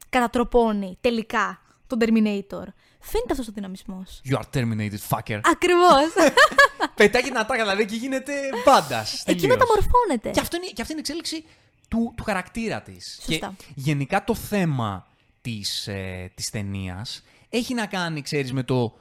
[0.09, 2.67] κατατροπώνει τελικά τον Terminator.
[3.01, 4.21] Φαίνεται αυτός ο δυναμισμός.
[4.31, 5.41] You are terminated, fucker.
[5.45, 6.09] Ακριβώς.
[6.95, 8.33] Πετάει την ατάκα δηλαδή και γίνεται
[8.65, 9.23] μπάντας.
[9.27, 10.31] Εκεί μεταμορφώνεται.
[10.31, 11.45] Και αυτό είναι, και αυτή είναι η εξέλιξη
[11.89, 13.21] του, του χαρακτήρα της.
[13.25, 13.55] Σωστά.
[13.57, 15.07] Και γενικά το θέμα
[15.41, 18.99] της ε, της ταινίας έχει να κάνει, ξέρεις, με το,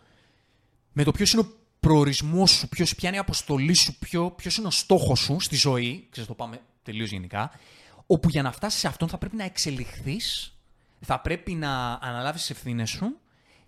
[0.92, 4.58] με το ποιος είναι ο προορισμός σου, ποιος, ποια είναι η αποστολή σου, ποιο ποιος
[4.58, 6.08] είναι ο στόχος σου στη ζωή.
[6.10, 7.52] Ξέρεις, το πάμε τελείως γενικά.
[8.06, 10.55] Όπου για να φτάσεις σε αυτόν θα πρέπει να εξελιχθείς,
[11.06, 13.20] θα πρέπει να αναλάβεις τι ευθύνες σου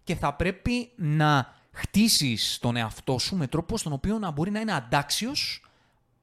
[0.03, 4.59] και θα πρέπει να χτίσεις τον εαυτό σου με τρόπο στον οποίο να μπορεί να
[4.59, 5.65] είναι αντάξιος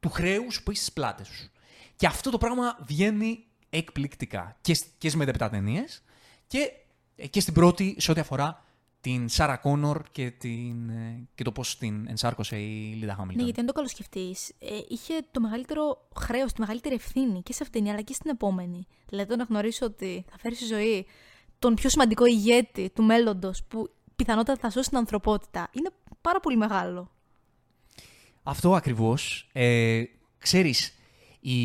[0.01, 1.51] του χρέους που έχεις στις πλάτες σου.
[1.97, 6.03] Και αυτό το πράγμα βγαίνει εκπληκτικά και, σ- και στι μετέπειτα ταινίες
[6.47, 6.73] και,
[7.17, 8.64] ε, και στην πρώτη σε ό,τι αφορά
[9.05, 13.45] την Σάρα Κόνορ και, την, ε, και το πώς την ενσάρκωσε η Λίντα Ναι, Χάμιλτον.
[13.45, 17.71] γιατί αν το καλοσκεφτεί, ε, είχε το μεγαλύτερο χρέος, τη μεγαλύτερη ευθύνη και σε αυτήν
[17.71, 18.87] την ταινία, αλλά και στην επόμενη.
[19.09, 21.07] Δηλαδή το να γνωρίσει ότι θα φέρει στη ζωή
[21.59, 25.69] τον πιο σημαντικό ηγέτη του μέλλοντος που πιθανότατα θα σώσει την ανθρωπότητα.
[25.73, 25.91] Είναι
[26.21, 27.11] πάρα πολύ μεγάλο.
[28.43, 29.49] Αυτό ακριβώς.
[29.53, 30.03] Ε,
[30.39, 30.95] ξέρεις,
[31.41, 31.57] η...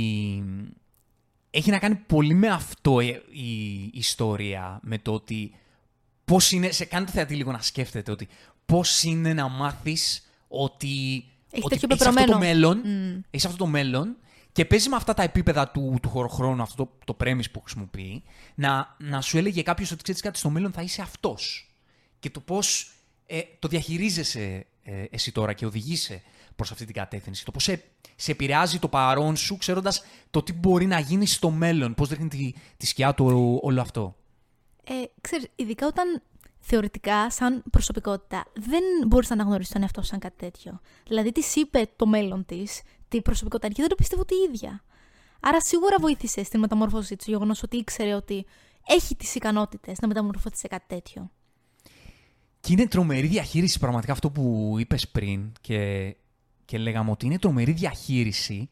[1.49, 5.53] έχει να κάνει πολύ με αυτό ε, η ιστορία, με το ότι
[6.29, 8.27] πώς είναι, σε κάνει το θεατή λίγο να σκέφτεται ότι
[8.65, 10.87] πώς είναι να μάθεις ότι,
[11.51, 12.37] Έχει ότι τέτοιο έχεις αυτό το πεπρωμένο.
[12.37, 13.19] μέλλον, Μμ.
[13.29, 14.15] έχεις αυτό το μέλλον
[14.51, 18.23] και παίζει με αυτά τα επίπεδα του, του χωροχρόνου, αυτό το, το premise που χρησιμοποιεί,
[18.55, 21.71] να, να σου έλεγε κάποιος ότι ξέρεις κάτι στο μέλλον θα είσαι αυτός.
[22.19, 22.91] Και το πώς
[23.25, 26.21] ε, το διαχειρίζεσαι ε, εσύ τώρα και οδηγείσαι
[26.55, 27.45] προς αυτή την κατεύθυνση.
[27.45, 27.83] Το πώς σε,
[28.15, 32.27] σε επηρεάζει το παρόν σου, ξέροντας το τι μπορεί να γίνει στο μέλλον, πώς δείχνει
[32.27, 34.15] τη, τη σκιά του όλο αυτό.
[34.91, 36.21] Ε, ξέρεις, ειδικά όταν
[36.59, 40.79] θεωρητικά, σαν προσωπικότητα, δεν μπορείς να αναγνωρίσεις τον εαυτό σου σαν κάτι τέτοιο.
[41.07, 44.83] Δηλαδή, τη είπε το μέλλον της, τι προσωπικότητα είναι και δεν το πιστεύω τη ίδια.
[45.39, 48.45] Άρα, σίγουρα βοήθησε στην μεταμόρφωση του γεγονός ότι ήξερε ότι
[48.87, 51.31] έχει τις ικανότητες να μεταμορφωθεί σε κάτι τέτοιο.
[52.59, 56.15] Και είναι τρομερή διαχείριση πραγματικά αυτό που είπες πριν και,
[56.65, 58.69] και λέγαμε ότι είναι τρομερή διαχείριση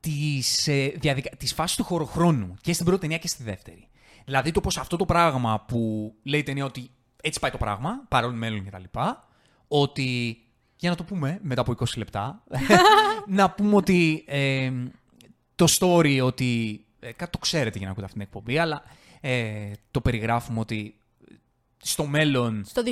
[0.00, 1.36] της, ε, διαδικα...
[1.36, 3.88] της φάσης του χωροχρόνου και στην πρώτη ταινία και στη δεύτερη.
[4.28, 6.90] Δηλαδή το πως αυτό το πράγμα που λέει η ταινία ότι
[7.22, 9.28] έτσι πάει το πράγμα, παρόλο μέλλον και τα λοιπά,
[9.68, 10.38] ότι,
[10.76, 12.42] για να το πούμε μετά από 20 λεπτά,
[13.26, 14.72] να πούμε ότι ε,
[15.54, 18.82] το story ότι Ε, κάτι το ξέρετε για να ακούτε αυτή την εκπομπή, αλλά
[19.20, 20.94] ε, το περιγράφουμε ότι
[21.76, 22.90] στο μέλλον, Στο 2029.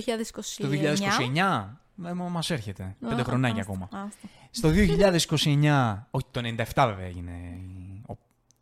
[0.59, 2.83] το 2029, ε, μα- μας έρχεται.
[2.83, 4.07] Α, Πέντε χρονάκια άστα, ακόμα.
[4.07, 4.29] άστα.
[4.51, 6.40] Στο 2029, όχι το
[6.75, 7.31] 97 βέβαια έγινε.
[7.33, 7.86] η- ο-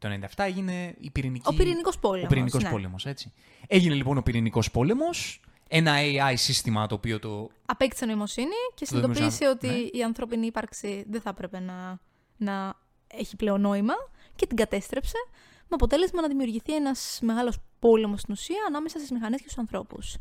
[0.04, 1.48] Το 97 έγινε η πυρηνική.
[1.48, 2.70] Ο πυρηνικός πόλεμος, Ο πυρηνικός ναι.
[2.70, 3.32] πόλεμος, έτσι.
[3.66, 7.48] Έγινε λοιπόν ο πυρηνικός πόλεμος, ένα AI σύστημα το οποίο το.
[7.66, 9.98] Απέκτησε νοημοσύνη και Το δημοσιογράφο, συνειδητοποίησε ότι ναι.
[9.98, 11.98] η ανθρώπινη ύπαρξη δεν θα έπρεπε να,
[12.36, 12.74] να
[13.06, 13.94] έχει πλέον νόημα
[14.36, 15.16] και την κατέστρεψε
[15.60, 20.16] με αποτέλεσμα να δημιουργηθεί ένας μεγάλος πόλεμος στην ουσία ανάμεσα στις μηχανές και στους ανθρώπους.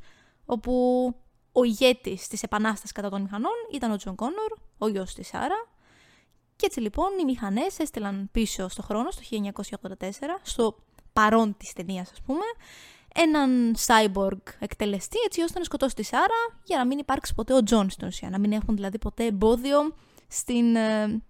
[0.45, 0.73] Όπου
[1.51, 5.67] ο ηγέτης της επανάστασης κατά των μηχανών ήταν ο Τζον Κόνορ, ο γιος της Σάρα.
[6.63, 9.21] Και έτσι λοιπόν οι μηχανές έστειλαν πίσω στο χρόνο, στο
[9.81, 9.97] 1984,
[10.41, 10.75] στο
[11.13, 12.43] παρόν της ταινίας, ας πούμε,
[13.15, 17.63] έναν cyborg εκτελεστή έτσι ώστε να σκοτώσει τη Σάρα για να μην υπάρξει ποτέ ο
[17.63, 18.29] Τζον στην ουσία.
[18.29, 19.95] Να μην έχουν δηλαδή ποτέ εμπόδιο
[20.27, 21.21] στην, ε,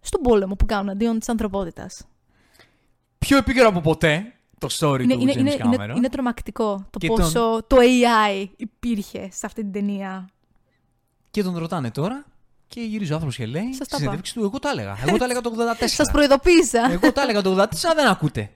[0.00, 2.06] στον πόλεμο που κάνουν εναντίον της ανθρωπότητας.
[3.18, 5.96] Πιο επίκαιρο από ποτέ το story Είναι, του είναι, James είναι, είναι, Cameron.
[5.96, 10.28] είναι τρομακτικό το Και πόσο το AI υπήρχε σε αυτή την ταινία.
[11.30, 12.31] Και τον ρωτάνε τώρα
[12.72, 14.98] και γυρίζει ο άνθρωπος και λέει Σας στη τα συνέντευξη του: Εγώ τα έλεγα.
[15.06, 15.84] Εγώ τα έλεγα το 84.
[15.86, 16.90] Σας προειδοποίησα.
[16.92, 18.50] Εγώ τα έλεγα το 84, δεν ακούτε.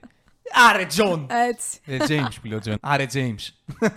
[0.69, 1.27] Άρε, Τζον!
[1.29, 1.79] Έτσι.
[1.85, 2.77] Ε, James που λέει ο Τζον.
[2.81, 3.47] Άρε, James.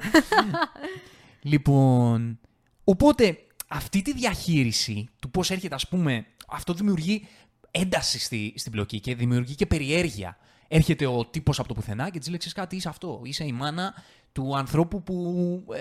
[1.52, 2.38] λοιπόν,
[2.84, 7.26] οπότε αυτή τη διαχείριση του πώς έρχεται, ας πούμε, αυτό δημιουργεί
[7.70, 10.36] ένταση στη, στην πλοκή και δημιουργεί και περιέργεια.
[10.68, 13.20] Έρχεται ο τύπος από το πουθενά και της λέει, «Ξέρεις κάτι, είσαι αυτό.
[13.24, 13.94] Είσαι η μάνα
[14.32, 15.14] του ανθρώπου που,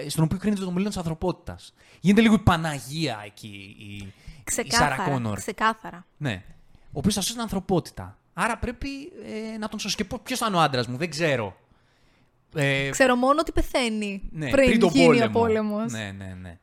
[0.06, 1.74] ε, στον οποίο κρίνεται το μέλλον της ανθρωπότητας.
[2.00, 4.14] Γίνεται λίγο η Παναγία εκεί, η, η
[4.52, 5.10] Σάρα Ξεκάθαρα.
[5.12, 5.38] Κόνορ.
[5.38, 6.06] Ξεκάθαρα.
[6.18, 6.44] Ναι.
[6.86, 8.18] Ο οποίος θα σώσει την ανθρωπότητα.
[8.34, 8.88] Άρα πρέπει
[9.54, 9.96] ε, να τον σώσει.
[9.96, 11.56] Και ποιος θα είναι ο άντρας μου, δεν ξέρω.
[12.56, 15.26] Ε, Ξέρω μόνο ότι πεθαίνει ναι, πριν, τον γίνει πόλεμο.
[15.26, 15.92] ο πόλεμος.
[15.92, 16.58] Ναι, ναι, ναι.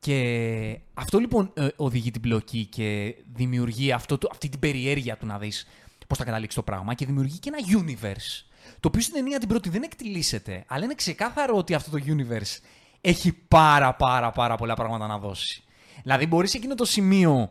[0.00, 5.26] Και αυτό λοιπόν ε, οδηγεί την πλοκή και δημιουργεί αυτό, το- αυτή την περιέργεια του
[5.26, 5.66] να δεις
[6.06, 8.47] πώς θα καταλήξει το πράγμα και δημιουργεί και ένα universe.
[8.80, 12.58] Το οποίο στην ταινία την πρώτη δεν εκτιλήσεται, αλλά είναι ξεκάθαρο ότι αυτό το universe
[13.00, 15.62] έχει πάρα πάρα πάρα πολλά πράγματα να δώσει.
[16.02, 17.50] Δηλαδή μπορείς σε εκείνο το σημείο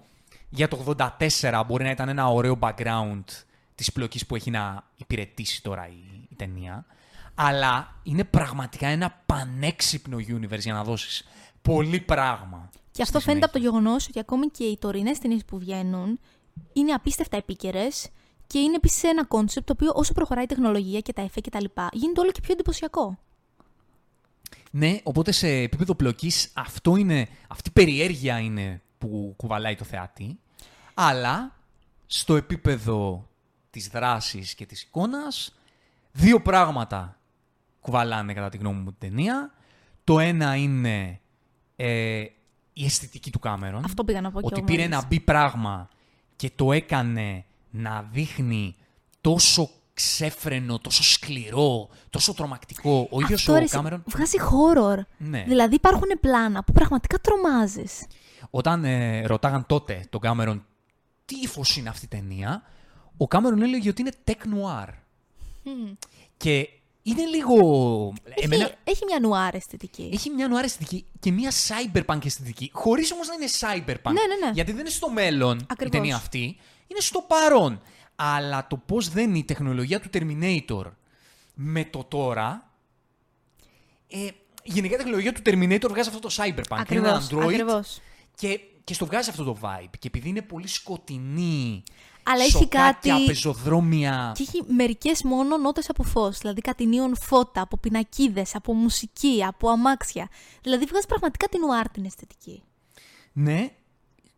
[0.49, 0.95] για το
[1.39, 3.23] 84 μπορεί να ήταν ένα ωραίο background
[3.75, 6.85] της πλοκής που έχει να υπηρετήσει τώρα η, η ταινία,
[7.35, 11.27] αλλά είναι πραγματικά ένα πανέξυπνο universe για να δώσεις
[11.61, 12.69] πολύ πράγμα.
[12.91, 13.79] Και αυτό στη φαίνεται από το συνέχεια.
[13.79, 16.19] γεγονός ότι ακόμη και οι τωρινές ταινίες που βγαίνουν
[16.73, 18.09] είναι απίστευτα επίκαιρες
[18.47, 21.49] και είναι επίσης ένα κόνσεπτ το οποίο όσο προχωράει η τεχνολογία και τα εφέ και
[21.49, 23.17] τα λοιπά, γίνεται όλο και πιο εντυπωσιακό.
[24.71, 30.39] Ναι, οπότε σε επίπεδο πλοκής αυτό είναι, αυτή η περιέργεια είναι που κουβαλάει το θεατή,
[30.93, 31.55] αλλά
[32.05, 33.27] στο επίπεδο
[33.69, 35.55] της δράσης και της εικόνας,
[36.11, 37.17] δύο πράγματα
[37.81, 39.53] κουβαλάνε κατά τη γνώμη μου την ταινία.
[40.03, 41.19] Το ένα είναι
[41.75, 42.25] ε,
[42.73, 43.83] η αισθητική του Κάμερον.
[43.85, 44.95] Αυτό πήγα να πω και Ότι εγώ πήρε μόλις.
[44.95, 45.89] ένα μπει πράγμα
[46.35, 48.75] και το έκανε να δείχνει
[49.21, 53.07] τόσο ξέφρενο, τόσο σκληρό, τόσο τρομακτικό.
[53.11, 54.97] Ο ίδιος Αυτό ο ρε, σε- Κάμερον βγάζει horror.
[55.17, 55.43] Ναι.
[55.47, 58.05] Δηλαδή υπάρχουν πλάνα που πραγματικά τρομάζεις.
[58.49, 60.65] Όταν ε, ρωτάγαν τότε τον Κάμερον
[61.25, 62.63] τι ύφος είναι αυτή η ταινία,
[63.17, 64.87] ο Κάμερον έλεγε ότι είναι tech noir.
[66.37, 66.69] Και
[67.03, 67.55] είναι λίγο.
[68.23, 70.09] Έχει, Εμένα, έχει μια νουάρ αισθητική.
[70.13, 74.11] έχει μια noir αισθητική και μια cyberpunk αισθητική, χωρίς όμως να είναι cyberpunk.
[74.13, 74.51] Ναι, ναι, ναι.
[74.53, 75.99] Γιατί δεν είναι στο μέλλον η Ακριβώς.
[75.99, 77.81] ταινία αυτή, είναι στο παρόν.
[78.15, 80.83] Αλλά το πώς δένει η τεχνολογία του Terminator
[81.53, 82.71] με το τώρα.
[84.07, 84.27] Ε,
[84.63, 86.89] γενικά η τεχνολογία του Terminator βγάζει αυτό το cyberpunk.
[86.91, 87.99] Είναι ένα Ακριβώς, android ακριβώς.
[88.35, 89.89] και, και στο βγάζει αυτό το vibe.
[89.99, 91.83] Και επειδή είναι πολύ σκοτεινή,
[92.23, 94.31] Αλλά έχει σοκάκια, κάτι- πεζοδρόμια.
[94.35, 96.37] Και έχει μερικές μόνο νότες από φως.
[96.37, 100.29] Δηλαδή κάτι νίον φώτα, από πινακίδες, από μουσική, από αμάξια.
[100.61, 102.63] Δηλαδή βγάζει πραγματικά την νουάρ την αισθητική.
[103.33, 103.69] Ναι,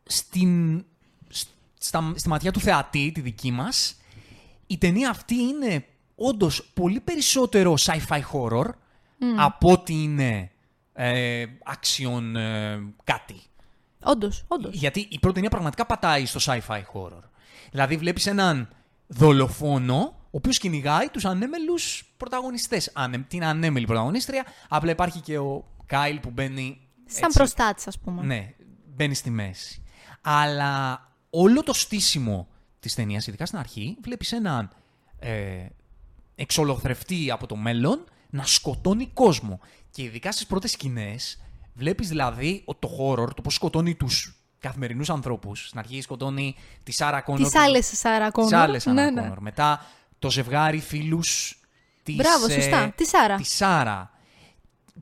[0.03, 0.85] στην,
[1.29, 1.47] σ-
[1.79, 3.95] στα, στη ματιά του θεατή, τη δική μας,
[4.67, 8.69] η ταινία αυτή είναι όντως πολύ περισσότερο sci-fi horror
[9.37, 10.51] από ότι είναι
[10.93, 13.41] ε, action ε, κάτι.
[14.03, 14.73] Όντως, όντως.
[14.75, 17.23] Γιατί η πρώτη ταινία πραγματικά πατάει στο sci-fi horror.
[17.71, 18.69] Δηλαδή βλέπεις έναν
[19.07, 22.91] δολοφόνο, ο οποίος κυνηγάει τους ανέμελους πρωταγωνιστές.
[22.93, 27.99] Ανε, την ανέμελη πρωταγωνίστρια, απλά υπάρχει και ο Κάιλ που μπαίνει Σαν έτσι, προστάτης, ας
[27.99, 28.23] πούμε.
[28.23, 28.53] ναι,
[28.95, 29.83] μπαίνει στη μέση.
[30.21, 32.47] Αλλά όλο το στήσιμο
[32.79, 34.69] της ταινίας, ειδικά στην αρχή, βλέπεις έναν
[35.19, 35.65] ε,
[36.35, 39.59] εξολοθρευτή από το μέλλον να σκοτώνει κόσμο.
[39.91, 41.41] Και ειδικά στις πρώτες σκηνές
[41.73, 45.67] βλέπεις δηλαδή ο- το horror, το πώς σκοτώνει τους καθημερινούς ανθρώπους.
[45.67, 47.43] Στην αρχή σκοτώνει τη Σάρα Κόνορ.
[47.51, 48.49] Τις άλλες Σάρα Κόνορ.
[48.51, 49.21] Τις άλλες ναι, Σάρα ναι.
[49.21, 49.39] Κόνορ.
[49.41, 49.85] Μετά
[50.19, 51.59] το ζευγάρι φίλους
[52.03, 52.15] της...
[52.15, 52.91] Μπράβο, ε, σωστά.
[52.91, 53.35] Τη Σάρα.
[53.35, 54.11] Της Σάρα.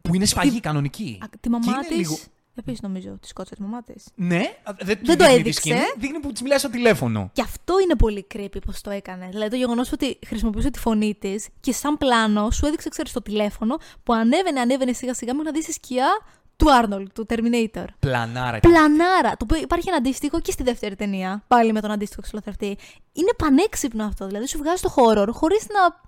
[0.01, 1.19] Που είναι σφαγή κανονική.
[1.23, 1.97] Α, Τη μαμά Και είναι της.
[1.97, 2.17] λίγο-
[2.59, 4.05] Επίση νομίζω τη σκότωσε τη μαμά της.
[4.15, 4.41] Ναι,
[4.79, 5.59] δεν, Δεν το δείχνει τη έδειξε.
[5.59, 7.29] σκηνή, δείχνει που της μιλάει στο τηλέφωνο.
[7.33, 9.27] Και αυτό είναι πολύ creepy πώ το έκανε.
[9.31, 13.21] Δηλαδή το γεγονός ότι χρησιμοποιούσε τη φωνή της και σαν πλάνο σου έδειξε, ξέρεις, το
[13.21, 16.07] τηλέφωνο που ανέβαινε, ανέβαινε σιγά σιγά μέχρι να δεις τη σκιά
[16.55, 17.85] του Άρνολ, του Terminator.
[17.99, 18.59] Πλανάρα.
[18.59, 19.29] Πλανάρα.
[19.29, 21.43] Το οποίο υπάρχει ένα αντίστοιχο και στη δεύτερη ταινία.
[21.47, 22.77] Πάλι με τον αντίστοιχο εξολοθρευτή.
[23.13, 24.27] Είναι πανέξυπνο αυτό.
[24.27, 26.01] Δηλαδή σου βγάζει το horror χωρίς να,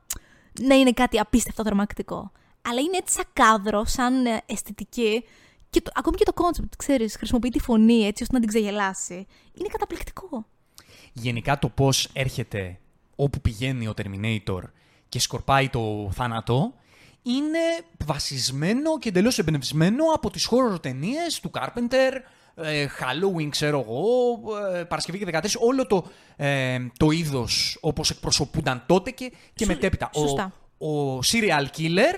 [0.67, 2.31] να είναι κάτι απίστευτο τρομακτικό.
[2.69, 5.23] Αλλά είναι έτσι σαν κάδρο, σαν ε, αισθητική.
[5.69, 9.27] Και το, ακόμη και το concept, ξέρεις, χρησιμοποιεί τη φωνή έτσι ώστε να την ξεγελάσει.
[9.53, 10.45] Είναι καταπληκτικό.
[11.13, 12.79] Γενικά το πώς έρχεται
[13.15, 14.62] όπου πηγαίνει ο Terminator
[15.10, 16.73] και σκορπάει το θάνατο
[17.21, 17.60] είναι
[18.05, 22.12] βασισμένο και εντελώς εμπνευσμένο από τις horror ταινίες του Carpenter,
[22.55, 24.03] ε, Halloween, ξέρω εγώ,
[24.75, 26.05] ε, Παρασκευή και 13, όλο το,
[26.36, 30.10] ε, το είδος όπως εκπροσωπούνταν τότε και, και Σου- μετέπειτα.
[30.15, 30.53] σωστά.
[30.77, 32.15] Ο, ο serial killer,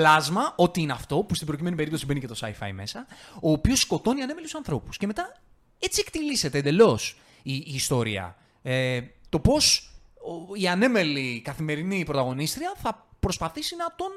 [0.00, 3.06] πλάσμα, ό,τι είναι αυτό, που στην προκειμένη περίπτωση μπαίνει και το sci-fi μέσα,
[3.42, 4.96] ο οποίος σκοτώνει ανέμελους ανθρώπους.
[4.96, 5.36] Και μετά
[5.78, 8.36] έτσι εκτιλήσεται εντελώς η, η ιστορία.
[8.62, 14.10] Ε, το πώς ο- η ανέμελη καθημερινή πρωταγωνίστρια θα προσπαθήσει να τον,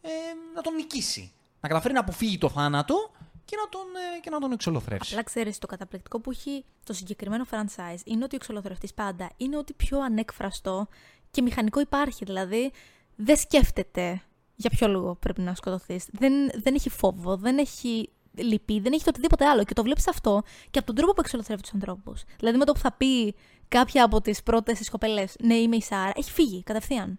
[0.00, 0.08] ε,
[0.54, 1.32] να τον νικήσει.
[1.60, 3.10] Να καταφέρει να αποφύγει το θάνατο
[3.44, 3.80] και να τον,
[4.16, 5.12] ε, και να τον εξολοθρεύσει.
[5.12, 9.56] Απλά ξέρεις, το καταπληκτικό που έχει το συγκεκριμένο franchise είναι ότι ο εξολοθρευτής πάντα είναι
[9.56, 10.88] ότι πιο ανέκφραστο
[11.30, 12.24] και μηχανικό υπάρχει.
[12.24, 12.72] Δηλαδή,
[13.16, 14.22] δεν σκέφτεται
[14.58, 19.02] για ποιο λόγο πρέπει να σκοτωθείς; Δεν, δεν έχει φόβο, δεν έχει λυπή, δεν έχει
[19.02, 19.64] το οτιδήποτε άλλο.
[19.64, 22.22] Και το βλέπεις αυτό και από τον τρόπο που εξολοθρεύει τους ανθρώπους.
[22.38, 23.34] Δηλαδή, με το που θα πει
[23.68, 27.18] κάποια από τις πρώτες τι κοπελέ, Ναι, είμαι η Σάρα, έχει φύγει κατευθείαν.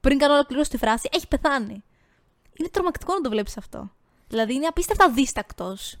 [0.00, 1.82] Πριν καν ολοκληρώσει τη φράση, έχει πεθάνει.
[2.54, 3.90] Είναι τρομακτικό να το βλέπεις αυτό.
[4.28, 5.96] Δηλαδή, είναι απίστευτα δίστακτος.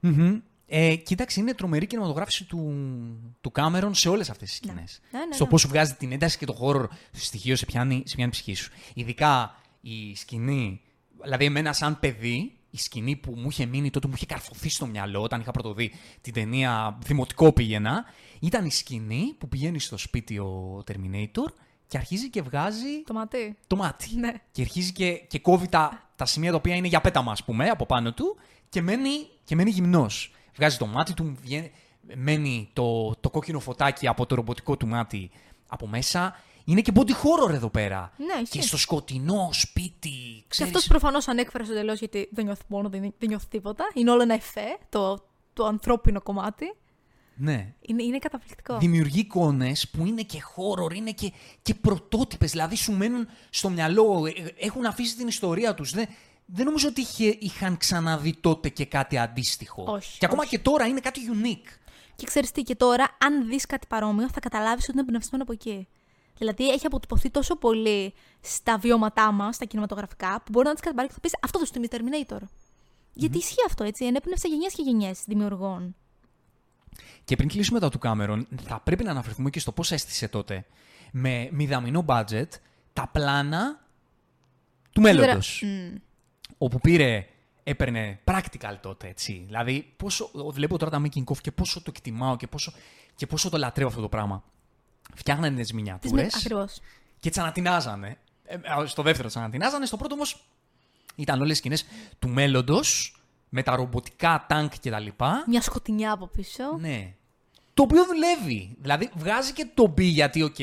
[0.00, 0.40] Μμμ.
[0.66, 2.74] Ε, κοίταξε, είναι τρομερή κινηματογράφηση του,
[3.40, 5.00] του Κάμερον σε όλες αυτές τις σκηνές.
[5.10, 5.50] Ναι, ναι, Στο ναι.
[5.50, 8.72] πώς σου βγάζει την ένταση και το χώρο στοιχείο σε πιάνει, σε πιάνει ψυχή σου.
[8.94, 10.80] Ειδικά η σκηνή,
[11.22, 14.86] δηλαδή εμένα σαν παιδί, η σκηνή που μου είχε μείνει τότε, μου είχε καρφωθεί στο
[14.86, 18.04] μυαλό όταν είχα πρωτοδεί την ταινία Δημοτικό πήγαινα,
[18.40, 21.52] ήταν η σκηνή που πηγαίνει στο σπίτι ο Terminator
[21.86, 23.56] και αρχίζει και βγάζει Το μάτι.
[23.66, 24.16] το μάτι.
[24.16, 24.32] Ναι.
[24.52, 27.68] Και αρχίζει και, και κόβει τα, τα σημεία τα οποία είναι για πέταμα, ας πούμε,
[27.68, 28.36] από πάνω του
[28.68, 30.32] και μένει, και μένει γυμνός.
[30.54, 31.70] Βγάζει το μάτι του, βγαίνει,
[32.14, 35.30] μένει το, το κόκκινο φωτάκι από το ρομποτικό του μάτι
[35.66, 36.36] από μέσα.
[36.64, 38.12] Είναι και body horror εδώ πέρα.
[38.16, 38.58] Ναι, ισχύει.
[38.58, 40.74] και στο σκοτεινό σπίτι, Και ξέρεις...
[40.74, 43.84] αυτό προφανώς ανέκφρασε εντελώς γιατί δεν νιώθει μόνο, δεν, δεν νιώθει τίποτα.
[43.94, 46.74] Είναι όλο ένα εφέ, το, το ανθρώπινο κομμάτι.
[47.36, 47.74] Ναι.
[47.80, 48.78] Είναι, είναι καταπληκτικό.
[48.78, 52.50] Δημιουργεί εικόνες που είναι και horror, είναι και, και πρωτότυπες.
[52.50, 55.90] Δηλαδή σου μένουν στο μυαλό, ε, έχουν αφήσει την ιστορία τους.
[55.90, 56.06] Δεν,
[56.46, 59.84] δεν νομίζω ότι είχε, είχαν ξαναδεί τότε και κάτι αντίστοιχο.
[59.88, 60.50] Όχι, Και ακόμα όχι.
[60.50, 61.78] και τώρα είναι κάτι unique.
[62.16, 65.52] Και ξέρεις τι, και τώρα, αν δεις κάτι παρόμοιο, θα καταλάβεις ότι είναι εμπνευσμένο από
[65.52, 65.88] εκεί.
[66.38, 71.08] Δηλαδή, έχει αποτυπωθεί τόσο πολύ στα βιώματά μας, στα κινηματογραφικά, που μπορεί να τις καταπάρει
[71.08, 72.40] και θα πεις Αυτό το στιγμή Terminator.
[73.12, 74.04] Γιατί ισχύει αυτό, έτσι.
[74.04, 75.94] Ενέπνευσε γενιές και γενιές δημιουργών.
[77.24, 80.66] Και πριν κλείσουμε τα του Κάμερον, θα πρέπει να αναφερθούμε και στο πώς έστησε τότε
[81.12, 82.48] με μηδαμινό budget
[82.92, 83.86] τα πλάνα
[84.92, 85.62] του μέλλοντος.
[85.62, 85.96] Μμ.
[86.58, 87.26] όπου πήρε,
[87.62, 89.42] έπαιρνε practical τότε, έτσι.
[89.46, 92.72] Δηλαδή, πόσο, βλέπω τώρα τα making of και πόσο το εκτιμάω και πόσο,
[93.14, 94.44] και πόσο το λατρεύω αυτό το πράγμα.
[95.14, 96.28] Φτιάχνανε τις Τις μινιατούρες με...
[96.34, 96.80] Ακριβώς.
[97.20, 98.18] και τις ανατινάζανε.
[98.44, 100.44] Ε, ε, στο δεύτερο τις ανατινάζανε, στο πρώτο όμως
[101.14, 101.84] ήταν όλες σκηνές
[102.18, 103.16] του μέλλοντος
[103.48, 105.06] με τα ρομποτικά τανκ κτλ.
[105.46, 106.76] Μια σκοτεινιά από πίσω.
[106.78, 107.14] Ναι.
[107.74, 108.76] Το οποίο δουλεύει.
[108.80, 110.58] Δηλαδή, βγάζει και το B γιατί, οκ,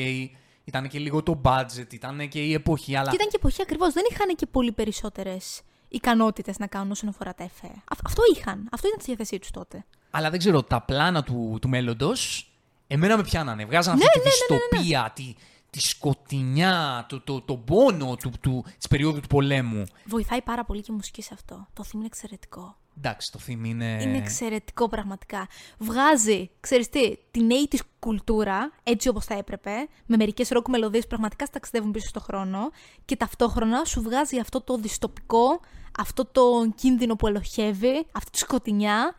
[0.64, 3.08] ήταν και λίγο το budget, ήταν και η εποχή, αλλά.
[3.08, 3.92] Και ήταν και εποχή ακριβώς.
[3.92, 7.66] Δεν είχαν και πολύ περισσότερες ικανότητες να κάνουν όσον αφορά τα εφέ.
[7.66, 8.68] Α- αυτό είχαν.
[8.72, 9.84] Αυτό ήταν στη διάθεσή τους τότε.
[10.10, 12.51] Αλλά δεν ξέρω, τα πλάνα του, του μέλλοντος,
[12.92, 13.64] εμένα με πιάνανε.
[13.64, 15.34] Βγάζαν Ναι, αυτή τη δυστοπία, τη,
[15.70, 19.84] τη σκοτεινιά, το, το, το πόνο του, του, της περίοδου του πολέμου.
[20.04, 21.66] Βοηθάει πάρα πολύ και η μουσική σε αυτό.
[21.72, 22.76] Το θύμιο είναι εξαιρετικό.
[22.96, 23.98] Εντάξει, το theme είναι...
[24.02, 25.48] Είναι εξαιρετικό πραγματικά.
[25.78, 29.70] Βγάζει, ξέρεις τι, την 80's κουλτούρα, έτσι όπως θα έπρεπε,
[30.06, 32.70] με μερικές ροκ μελωδίες που πραγματικά σταξιδεύουν πίσω στο χρόνο
[33.04, 35.60] και ταυτόχρονα σου βγάζει αυτό το δυστοπικό,
[35.98, 36.42] αυτό το
[36.74, 39.14] κίνδυνο που ελοχεύει, αυτή τη σκοτεινιά,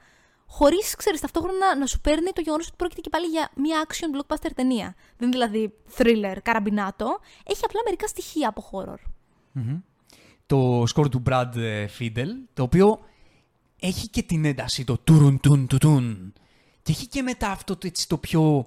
[0.58, 4.18] χωρίς, ξέρεις, ταυτόχρονα να σου παίρνει το γεγονός ότι πρόκειται και πάλι για μια action
[4.18, 4.96] blockbuster ταινία.
[5.18, 7.20] Δεν είναι δηλαδή thriller, καραμπινάτο.
[7.44, 8.98] Έχει απλά μερικά στοιχεία από horror.
[10.46, 13.00] Το σκορ του Brad ε, Fiedel, το οποίο
[13.80, 16.34] έχει και την ένταση, το τουρουν τουν τουν τουν.
[16.82, 18.66] Και έχει και μετά αυτό το, έτσι, το πιο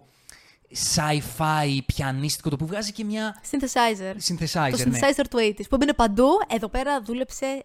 [0.94, 4.14] sci-fi, πιανίστικο, το που βγάζει και μια Synthesizer.
[4.28, 4.70] synthesizer.
[4.70, 4.98] το ναι.
[4.98, 7.64] synthesizer του 80s που έμπαινε παντού, εδώ πέρα δούλεψε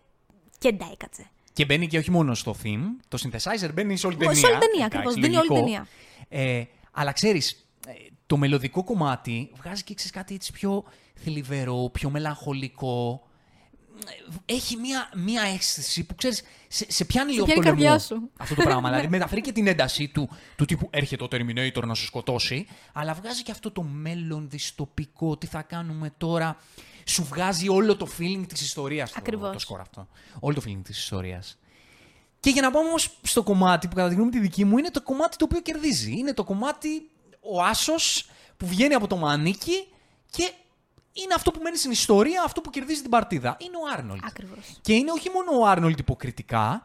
[0.58, 1.30] και εντάικατσε.
[1.54, 4.46] Και μπαίνει και όχι μόνο στο theme, το synthesizer μπαίνει σε όλη την Ω, ταινία.
[4.48, 5.56] σε όλη την ταινία, Εντάξει, ακριβώς, δίνει όλη την λογικό.
[5.56, 5.88] ταινία.
[6.30, 7.92] Ε, αλλά ξέρεις, ε,
[8.26, 10.84] το μελωδικό κομμάτι βγάζει και ξέρεις, κάτι έτσι πιο
[11.16, 13.22] θλιβερό, πιο μελαγχολικό.
[14.46, 17.72] Ε, έχει μία, μία αίσθηση που ξέρεις, σε, σε πιάνει Σε λίγο πιάνει από η
[17.72, 18.30] το καρδιά λαιμό σου.
[18.38, 18.90] αυτό το πράγμα.
[18.90, 23.14] δηλαδή μεταφέρει και την ένταση του, του τύπου έρχεται ο Terminator να σου σκοτώσει, αλλά
[23.14, 26.58] βγάζει και αυτό το μέλλον δυστοπικό, τι θα κάνουμε τώρα.
[27.06, 29.52] Σου βγάζει όλο το feeling της ιστορίας το, Ακριβώς.
[29.52, 30.08] το σκορ αυτό.
[30.40, 31.58] Όλο το feeling της ιστορίας.
[32.40, 34.92] Και για να πάμε όμως στο κομμάτι που κατά τη γνώμη τη δική μου είναι
[34.92, 36.12] το κομμάτι το οποίο κερδίζει.
[36.12, 37.10] Είναι το κομμάτι
[37.42, 39.88] ο άσος που βγαίνει από το μανίκι
[40.30, 40.52] και
[41.14, 43.58] είναι αυτό που μένει στην ιστορία, αυτό που κερδίζει την παρτίδα.
[43.60, 44.22] Είναι ο Άρνολτ.
[44.26, 44.78] Ακριβώς.
[44.82, 46.82] Και είναι όχι μόνο ο Άρνολτ υποκριτικά,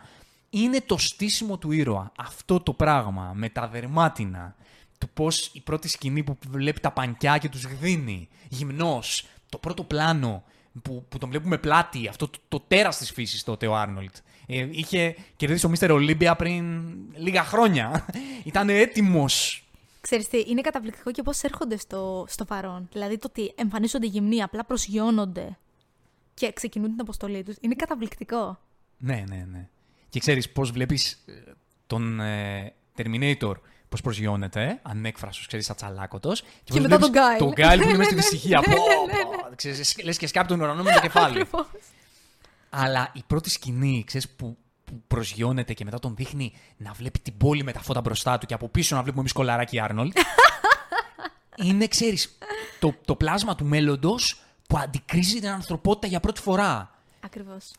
[0.50, 2.12] είναι το στήσιμο του ήρωα.
[2.18, 4.56] Αυτό το πράγμα με τα δερμάτινα,
[4.98, 9.26] του πώς η πρώτη σκηνή που βλέπει τα πανκιά και τους γδίνει, γυμνός,
[9.56, 10.44] το πρώτο πλάνο
[10.82, 14.16] που, που τον βλέπουμε πλάτη, αυτό το, το τέρας της φύσης τότε ο Άρνολτ.
[14.46, 16.84] Ε, είχε κερδίσει ο Μίστερ Ολύμπια πριν
[17.16, 18.06] λίγα χρόνια.
[18.44, 19.66] Ήταν έτοιμος.
[20.00, 22.88] Ξέρεις τι, είναι καταπληκτικό και πώς έρχονται στο, στο παρόν.
[22.92, 25.58] Δηλαδή το ότι εμφανίζονται γυμνοί, απλά προσγειώνονται
[26.34, 27.54] και ξεκινούν την αποστολή τους.
[27.60, 28.58] Είναι καταπληκτικό.
[28.98, 29.68] Ναι, ναι, ναι.
[30.08, 31.24] Και ξέρεις πώς βλέπεις
[31.86, 33.52] τον ε, Terminator
[33.88, 36.32] πώς προσγειώνεται, ε, ανέκφραστος, ξέρεις, ατσαλάκωτο.
[36.32, 37.38] Και, πώς μετά βλέπεις τον Guile.
[37.38, 38.62] Τον Γκάιλ που είναι μέσα στην Ναι, ναι, ησυχία.
[38.66, 38.82] ναι, Πω,
[39.16, 41.40] ναι, πω, ξέρεις, Λες και σκάπτει τον ουρανό με το κεφάλι.
[41.40, 41.66] Ακριβώς.
[42.70, 47.36] Αλλά η πρώτη σκηνή, ξέρεις, που, που προσγειώνεται και μετά τον δείχνει να βλέπει την
[47.36, 50.16] πόλη με τα φώτα μπροστά του και από πίσω να βλέπουμε εμείς κολαράκι Άρνολτ.
[51.64, 52.38] είναι, ξέρεις,
[52.78, 56.90] το, το πλάσμα του μέλλοντος που αντικρίζει την ανθρωπότητα για πρώτη φορά.
[57.20, 57.70] Ακριβώς.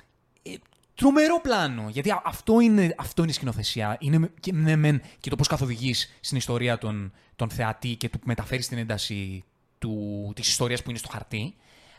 [0.43, 0.53] Ε,
[0.97, 1.89] τρομερό πλάνο.
[1.89, 3.97] Γιατί α- αυτό είναι, αυτό είναι η σκηνοθεσία.
[3.99, 8.09] Είναι με- και, ναι, μεν, και το πώς καθοδηγείς στην ιστορία των, των θεατή και
[8.09, 9.43] του μεταφέρεις την ένταση
[9.79, 11.55] του, της ιστορίας που είναι στο χαρτί.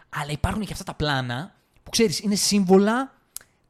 [0.08, 3.14] Αλλά υπάρχουν και αυτά τα πλάνα που ξέρεις είναι σύμβολα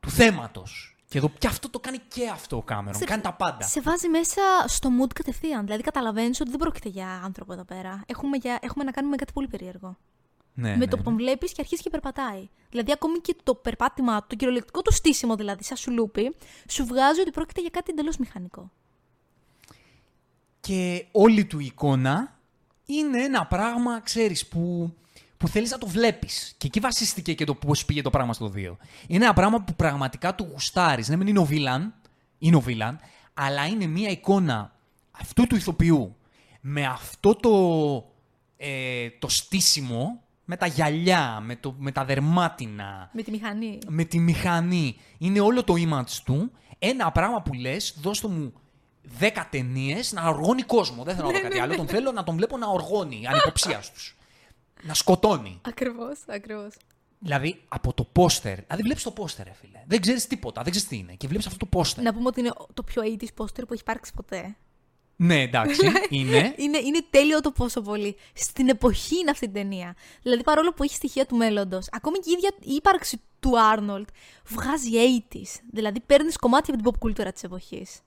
[0.01, 0.97] του θέματος.
[1.09, 2.99] Και, εδώ, και αυτό το κάνει και αυτό ο Κάμερον.
[2.99, 3.67] Σε- Κάνει τα πάντα.
[3.67, 5.64] Σε βάζει μέσα στο mood κατευθείαν.
[5.64, 8.03] Δηλαδή καταλαβαίνεις ότι δεν πρόκειται για άνθρωπο εδώ πέρα.
[8.07, 9.97] Έχουμε, για, έχουμε να κάνουμε κάτι πολύ περίεργο.
[10.61, 11.03] Ναι, με ναι, το που ναι.
[11.03, 12.49] τον βλέπεις και αρχίζει και περπατάει.
[12.71, 16.37] Δηλαδή, ακόμη και το περπάτημα, το κυριολεκτικό του στήσιμο δηλαδή, σαν σουλούπι,
[16.68, 18.71] σου βγάζει ότι πρόκειται για κάτι εντελώς μηχανικό.
[20.61, 22.38] Και όλη του η εικόνα
[22.87, 24.94] είναι ένα πράγμα, ξέρεις, που,
[25.37, 26.55] που θέλεις να το βλέπεις.
[26.59, 28.77] Και εκεί βασίστηκε και το πώς πήγε το πράγμα στο 2.
[29.07, 31.09] Είναι ένα πράγμα που πραγματικά του γουστάρεις.
[31.09, 31.94] Ναι, μεν είναι ο βίλαν,
[32.38, 33.01] είναι ο βίλαν,
[33.35, 34.73] αλλά είναι μια εικόνα
[35.11, 36.16] αυτού του ηθοποιού
[36.61, 37.53] με αυτό το,
[38.57, 43.79] ε, το στήσιμο, με τα γυαλιά, με, το, με τα δερμάτινα, Με τη μηχανή.
[43.89, 44.97] με τη μηχανή.
[45.19, 46.53] Είναι όλο το image του.
[46.79, 48.53] Ένα πράγμα που λες, δώστε μου
[49.21, 51.03] 10 ταινίες να οργώνει κόσμο.
[51.05, 51.77] Δεν θέλω να δω κάτι άλλο.
[51.77, 54.17] Τον θέλω να τον βλέπω να οργώνει ανυποψίας τους.
[54.83, 55.61] Να σκοτώνει.
[55.63, 56.75] Ακριβώς, ακριβώς.
[57.19, 58.55] Δηλαδή από το πόστερ.
[58.61, 59.83] Δηλαδή βλέπεις το πόστερ, ρε φίλε.
[59.87, 61.13] Δεν ξέρεις τίποτα, δεν ξέρεις τι είναι.
[61.13, 62.05] Και βλέπεις αυτό το πόστερ.
[62.05, 64.57] Να πούμε ότι είναι το πιο 80s poster που έχει υπάρξει ποτέ.
[65.20, 66.54] Ναι, εντάξει, είναι.
[66.57, 68.16] Είναι, είναι τέλειο το πόσο πολύ.
[68.35, 69.94] Στην εποχή είναι αυτή η ταινία.
[70.22, 74.09] Δηλαδή, παρόλο που έχει στοιχεία του μέλλοντος, ακόμη και η ίδια η ύπαρξη του Άρνολτ
[74.44, 74.90] βγάζει
[75.33, 75.61] 80s.
[75.72, 78.00] Δηλαδή, παίρνεις κομμάτια από την pop κουλτούρα της εποχής.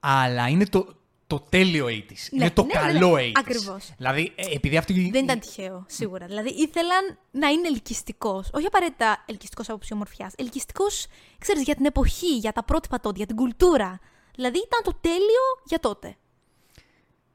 [0.00, 0.86] Αλλά είναι το,
[1.26, 1.90] το τέλειο 80s.
[2.30, 3.22] είναι Ναι, το ναι, ναι, καλό ναι.
[3.22, 3.32] 80s.
[3.34, 3.92] Ακριβώς.
[3.96, 5.10] Δηλαδή, ε, επειδή αυτή.
[5.12, 6.26] Δεν ήταν τυχαίο, σίγουρα.
[6.26, 8.50] Δηλαδή, ήθελαν να είναι ελκυστικός.
[8.52, 10.32] Όχι απαραίτητα ελκυστικός από ομορφιάς.
[10.36, 11.06] Ελκυστικός,
[11.38, 14.00] ξέρεις, για την εποχή, για τα πρότυπα τότε, για την κουλτούρα.
[14.34, 16.16] Δηλαδή, ήταν το τέλειο για τότε.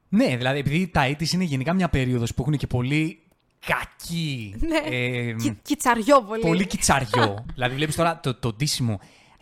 [0.08, 3.22] Ναι, δηλαδή επειδή τα 80s είναι γενικά μια περίοδος που έχουν και πολύ
[3.66, 4.54] κακή.
[4.58, 4.76] Ναι.
[4.96, 6.40] ε, Κι- Κιτσαριό πολύ.
[6.40, 7.44] πολύ κιτσαριό.
[7.54, 9.00] δηλαδή βλέπεις τώρα το, το ντύσιμο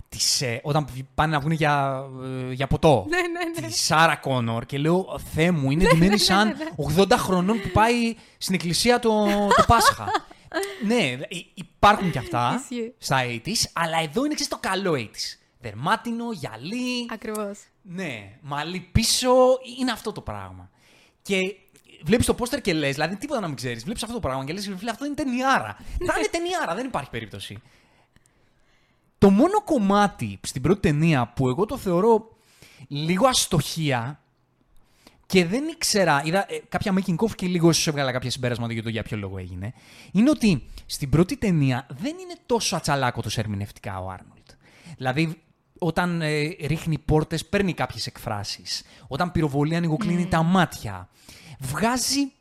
[0.09, 2.05] της, ε, όταν πάνε να βγουν για,
[2.49, 3.07] ε, για ποτό.
[3.09, 3.67] Ναι, ναι, ναι.
[3.67, 6.55] Τη Σάρα Κόνορ και λέω Θεέ μου, είναι ντυμένη σαν
[6.99, 9.25] 80 χρονών που πάει στην εκκλησία το,
[9.57, 10.07] το Πάσχα.
[10.87, 11.19] ναι, ε,
[11.55, 12.93] υπάρχουν κι αυτά Ισχύει.
[12.99, 15.39] στα 80s, αλλά εδώ είναι ξέρεις, το καλό 80s.
[15.67, 17.07] Δερμάτινο, γυαλί.
[17.13, 17.59] Ακριβώς.
[17.83, 19.31] Ναι, μαλλί πίσω,
[19.79, 20.71] είναι αυτό το πράγμα.
[21.23, 21.37] Και
[22.03, 23.85] βλέπεις το πόστερ και λες, δηλαδή τίποτα να μην ξέρεις.
[23.85, 25.77] Βλέπεις αυτό το πράγμα και λες, φίλε, αυτό είναι ταινιάρα.
[26.07, 27.59] Θα είναι ταινιάρα, δεν υπάρχει περίπτωση.
[29.19, 32.37] Το μόνο κομμάτι στην πρώτη ταινία που εγώ το θεωρώ
[32.89, 34.21] λίγο αστοχία
[35.27, 38.83] και δεν ήξερα, είδα ε, κάποια making of και λίγο σου έβγαλα κάποια συμπέρασματα για
[38.83, 39.73] το για ποιο λόγο έγινε,
[40.13, 44.51] είναι ότι στην πρώτη ταινία δεν είναι τόσο ατσαλάκωτος ερμηνευτικά ο Άρνολτ.
[44.97, 45.43] Δηλαδή,
[45.79, 48.83] όταν ε, ρίχνει πόρτες παίρνει κάποιες εκφράσεις.
[49.09, 51.09] Όταν πυροβολεί ανοιγοκλίνει τα μάτια.
[51.61, 52.33] Βγάζει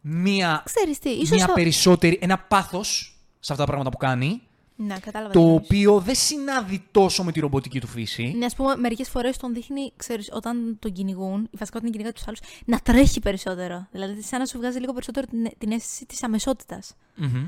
[0.00, 1.30] μία, Ξέρεις τι, ίσως...
[1.36, 4.42] μία ο- περισσότερη, ένα πάθος σε αυτά τα πράγματα που κάνει,
[4.76, 5.32] Ναι, κατάλαβα.
[5.32, 5.64] το τι εννοείς.
[5.64, 8.34] οποίο δεν συνάδει τόσο με τη ρομποτική του φύση.
[8.38, 12.12] Ναι, ας πούμε, μερικές φορές τον δείχνει, ξέρεις, όταν τον κυνηγούν, η βασικά όταν κυνηγάει
[12.12, 13.86] τους άλλους, να τρέχει περισσότερο.
[13.90, 16.94] Δηλαδή, σαν να σου βγάζει λίγο περισσότερο την, την αίσθηση της αμεσότητας.
[17.14, 17.46] Μμμ.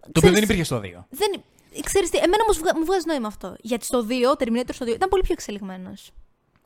[0.00, 0.80] Το οποίο δεν υπήρχε στο 2.
[1.10, 1.42] Δεν.
[1.84, 3.56] Ξέρεις τι, εμένα όμως μου βγάζει νόημα αυτό.
[3.60, 4.06] Γιατί στο
[4.38, 6.10] 2, Terminator στο 2, ήταν πολύ πιο εξελιγμένος.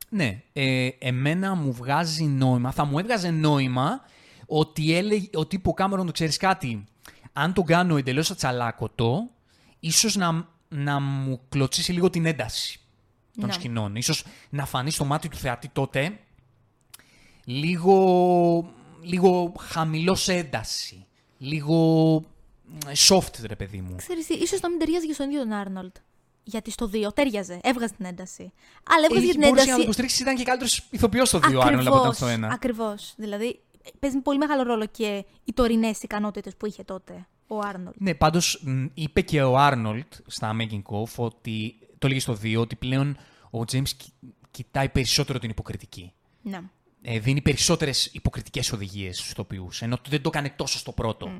[0.08, 4.00] Ναι, ε, εμένα μου βγάζει νόημα, θα μου έβγαζε νόημα
[4.46, 6.84] ότι, έλεγε, ότι είπε ο Κάμερον, το ξέρεις κάτι,
[7.32, 9.30] αν τον κάνω εντελώς ατσαλάκωτο,
[9.80, 12.80] ίσως να, να μου κλωτσίσει λίγο την ένταση
[13.36, 13.52] των Ναι.
[13.52, 13.96] σκηνών.
[13.96, 16.18] Ίσως να φανεί στο μάτι του θεατή τότε
[17.44, 21.06] λίγο, λίγο χαμηλός σε ένταση.
[21.38, 22.26] Λίγο ε,
[23.08, 23.94] soft, ρε παιδί μου.
[23.96, 25.96] Ξέρεις τι, ίσως να μην ταιριάζει στον ίδιο τον Άρνολτ.
[26.44, 28.52] Γιατί στο 2 τέριαζε, έβγαζε την ένταση.
[28.90, 29.82] Αλλά έβγαζε Ε, την μπορούσε να το ένταση.
[29.82, 32.48] υποστηρίξει, ήταν και καλύτερος ηθοποιός στο 2 Άρνολ από ήταν στο 1.
[32.52, 33.14] Ακριβώς.
[33.16, 33.60] Δηλαδή,
[33.98, 37.96] παίζει πολύ μεγάλο ρόλο και οι τωρινές ικανότητες που είχε τότε ο Άρνολτ.
[37.98, 38.62] Ναι, πάντως
[38.94, 41.74] είπε και ο Άρνολτ στα Making of ότι.
[41.98, 43.16] Το έλεγε στο 2 ότι πλέον
[43.50, 44.12] ο James κι-
[44.50, 46.12] κοιτάει περισσότερο την υποκριτική.
[46.42, 46.60] Ναι.
[47.02, 49.68] Ε, δίνει περισσότερες υποκριτικές οδηγίες στους ηθοποιού.
[49.80, 51.30] Ενώ δεν το έκανε τόσο στο πρώτο.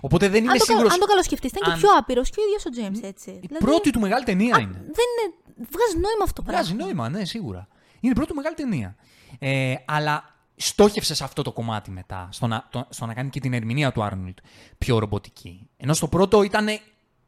[0.00, 0.92] Οπότε δεν είμαι Αν το, σίγουρος.
[0.92, 3.30] αν το καλοσκεφτείς, ήταν αν- και πιο άπειρος και ο ίδιος ο Τζέιμς, έτσι.
[3.30, 4.72] Η Δηλαδή, πρώτη του μεγάλη ταινία α, είναι.
[4.72, 5.34] Δεν είναι.
[5.56, 6.84] Βγάζει νόημα αυτό το Βγάζει πράγμα.
[6.84, 7.68] νόημα, ναι, σίγουρα.
[8.00, 8.96] Είναι η πρώτη του μεγάλη ταινία.
[9.38, 13.40] Ε, αλλά στόχευσε σε αυτό το κομμάτι μετά, στο να, το- στο να κάνει και
[13.40, 14.38] την ερμηνεία του Άρνολτ
[14.78, 15.68] πιο ρομποτική.
[15.76, 16.66] Ενώ στο πρώτο ήταν.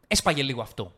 [0.06, 0.92] έσπαγε λίγο αυτό.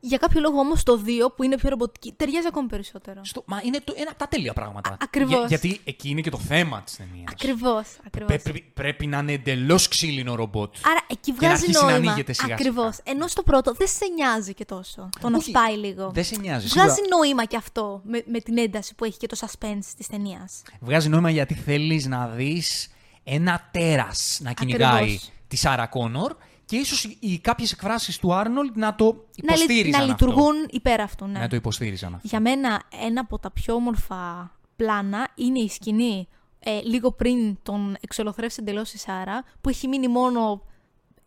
[0.00, 3.20] Για κάποιο λόγο όμως το 2 που είναι πιο ρομποτική ταιριάζει ακόμη περισσότερο.
[3.24, 4.90] Στο, μα είναι το, ένα από τα τέλεια πράγματα.
[4.90, 5.48] Α, ακριβώς.
[5.48, 7.24] γιατί εκεί είναι και το θέμα της ταινίας.
[7.30, 7.86] Ακριβώς.
[8.26, 10.74] Πρέπει, πρέπει να είναι εντελώς ξύλινο ρομπότ.
[10.84, 11.96] Άρα εκεί Και να βγάζει αρχίσει να νόημα.
[12.10, 12.54] ανοίγεται σιγά-σιγά.
[12.54, 12.98] Ακριβώς.
[13.04, 15.08] Ενώ στο πρώτο δεν σε νοιάζει και τόσο.
[15.20, 16.10] Το να Όχι, σπάει λίγο.
[16.14, 16.66] Δεν σε νοιάζει.
[16.66, 20.06] Βγάζει Σίγουρα νόημα και αυτό με, με την ένταση που έχει και το suspense της
[20.06, 20.62] ταινίας.
[20.80, 22.88] Βγάζει νόημα γιατί θέλεις να δεις
[23.24, 25.30] ένα τέρας να κυνηγάει Ακριβώς.
[25.48, 26.36] τη Σάρα Κόνορ
[26.68, 29.90] και ίσως οι, οι κάποιες εκφράσεις του Άρνολτ να το Να, λει- υποστήριζαν.
[30.06, 30.26] να αυτό.
[30.26, 31.26] λειτουργούν υπέρ αυτού.
[31.26, 31.38] Ναι.
[31.38, 32.28] Να το υποστήριζαν αυτό.
[32.28, 37.96] Για μένα ένα από τα πιο όμορφα πλάνα είναι η σκηνή ε, λίγο πριν τον
[38.00, 40.62] εξολοθρεύσει εντελώς η Σάρα, που έχει μείνει μόνο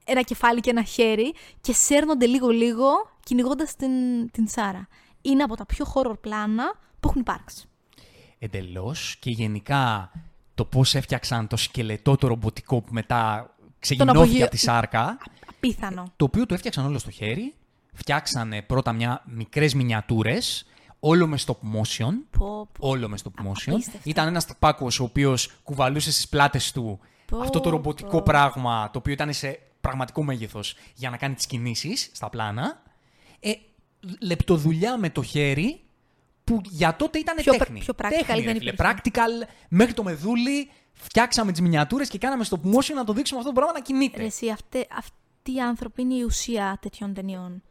[0.06, 2.86] ένα κεφάλι και ένα χέρι και σέρνονται λίγο-λίγο
[3.24, 3.92] κυνηγώντας την,
[4.32, 4.88] την Σάρα.
[5.22, 6.64] Είναι από τα πιο horror πλάνα
[7.00, 7.66] που έχουν υπάρξει.
[8.40, 10.12] Εντελώς και γενικά
[10.56, 13.51] το πώς έφτιαξαν το σκελετό το ρομποτικό που μετά
[13.82, 15.18] ξεκινώθηκε απογειο- από τη σάρκα.
[15.50, 16.12] Απίθανο.
[16.16, 17.54] το οποίο το έφτιαξαν όλο στο χέρι.
[17.94, 20.66] Φτιάξανε πρώτα μια μικρές μινιατούρες,
[21.00, 22.12] όλο με stop motion.
[22.38, 22.88] Πω, πω.
[22.90, 23.72] Όλο με stop motion.
[23.74, 24.10] Απίστευτο.
[24.10, 28.22] Ήταν ένας τυπάκος ο οποίος κουβαλούσε στις πλάτες του Πω, αυτό το ρομποτικό πω.
[28.22, 32.82] πράγμα, το οποίο ήταν σε πραγματικό μέγεθος για να κάνει τις κινήσεις στα πλάνα.
[33.40, 33.52] Ε,
[34.20, 35.82] λεπτοδουλειά με το χέρι
[36.56, 37.84] που για τότε ήταν Πιο τέχνη.
[37.84, 38.72] πρ- πιο practical τέχνη, δεν ρε φίλε.
[38.72, 38.94] υπήρχε.
[39.04, 43.52] Practical, μέχρι το μεδούλι, φτιάξαμε τις μινιατούρες και κάναμε stop motion να το δείξουμε αυτό
[43.52, 44.18] το πράγμα να κινείται.
[44.18, 47.64] Ρε, εσύ, αυτέ, αυτοί οι άνθρωποι είναι η ουσία τέτοιων ταινιών.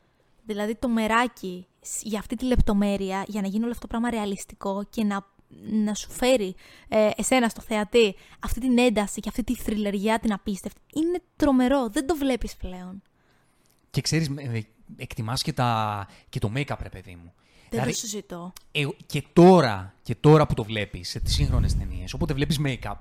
[0.45, 4.11] Δηλαδή το μεράκι σ- για αυτή τη λεπτομέρεια, για να γίνει όλο αυτό το πράγμα
[4.11, 5.27] ρεαλιστικό και να,
[5.85, 6.55] να σου φέρει
[6.89, 11.89] ε, εσένα στο θεατή αυτή την ένταση και αυτή τη θρυλεριά την απίστευτη, είναι τρομερό.
[11.89, 13.03] Δεν το βλέπεις πλέον.
[13.91, 14.67] Και ξέρεις, με- με-
[14.97, 17.35] εκτιμάς και, τα, και το make-up, ρε παιδί μου.
[17.71, 18.53] Δεν Δηλαδή, το συζητώ.
[18.73, 22.95] ε, και, τώρα, και τώρα που το βλέπεις σε τις σύγχρονες ταινίες, όποτε βλέπεις make-up,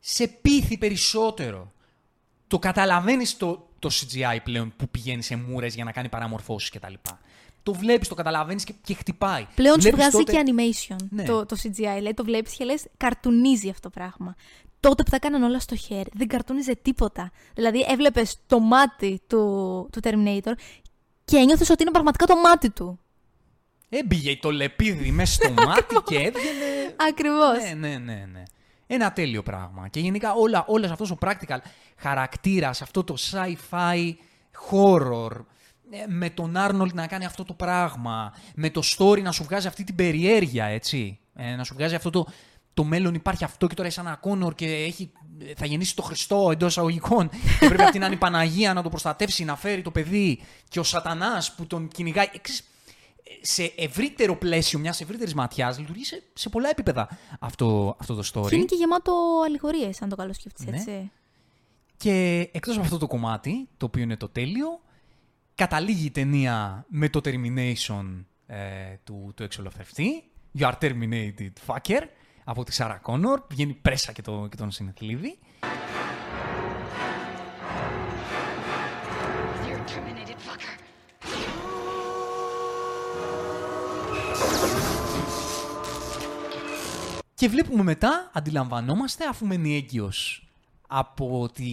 [0.00, 1.72] σε πείθει περισσότερο.
[2.46, 6.92] Το καταλαβαίνεις το, το CGI πλέον που πηγαίνει σε μούρες για να κάνει παραμορφώσεις κτλ.
[7.62, 9.46] Το βλέπεις, το καταλαβαίνεις και, και χτυπάει.
[9.54, 11.22] Πλέον σου Βλέπεις βγάζει τότε- και animation Ναι.
[11.24, 11.70] το, το CGI.
[11.96, 14.34] Δηλαδή το βλέπεις και λες καρτουνίζει αυτό το πράγμα.
[14.80, 17.30] Τότε που τα έκαναν όλα στο χέρι, δεν καρτούνιζε τίποτα.
[17.54, 19.38] Δηλαδή έβλεπες το μάτι του,
[19.92, 20.52] του Terminator
[21.24, 22.98] και ένιωθες ότι είναι πραγματικά το μάτι του.
[23.88, 26.94] Έμπηγε το λεπίδι μέσα στο μάτι και έβγαινε...
[27.08, 27.62] Ακριβώς.
[27.62, 28.42] Ναι, ναι, ναι, ναι.
[28.86, 29.88] Ένα τέλειο πράγμα.
[29.88, 31.58] Και γενικά όλα, όλος αυτός ο practical
[31.96, 34.14] χαρακτήρας, αυτό το sci-fi
[34.70, 35.30] horror,
[35.90, 39.66] ε, με τον Άρνολτ να κάνει αυτό το πράγμα, με το story να σου βγάζει
[39.66, 41.18] αυτή την περιέργεια, έτσι.
[41.34, 42.26] Ε, να σου βγάζει αυτό το,
[42.74, 45.12] το μέλλον υπάρχει αυτό και τώρα είσαι ένα Κόνορ και έχει,
[45.56, 47.30] θα γεννήσει το Χριστό εντός εισαγωγικών
[47.60, 50.78] και πρέπει αυτή να είναι η Παναγία να το προστατεύσει, να φέρει το παιδί και
[50.78, 52.26] ο σατανάς που τον κυνηγάει.
[52.32, 52.64] Ε, ξέρεις,
[53.40, 57.08] σε ευρύτερο πλαίσιο μιας ευρύτερης ματιάς λειτουργεί σε, σε πολλά επίπεδα
[57.40, 58.48] αυτό, αυτό το story.
[58.48, 59.12] Και είναι και γεμάτο
[59.44, 60.76] αλληγορίες, αν το καλώ σκεφτείς, Ναι.
[60.76, 61.10] έτσι.
[61.96, 64.80] Και εκτός από αυτό το κομμάτι, το οποίο είναι το τέλειο,
[65.54, 68.56] καταλήγει η ταινία με το termination ε,
[69.04, 70.24] του, του εξολοθρευτή.
[70.58, 72.02] You are terminated, fucker,
[72.44, 73.42] από τη Σάρα Κόνορ.
[73.50, 75.38] Βγαίνει πρέσα και, το, και τον συνεθλίβει.
[87.38, 90.48] Και βλέπουμε μετά, αντιλαμβανόμαστε, αφού μένει έγκυος
[90.86, 91.64] από, τη...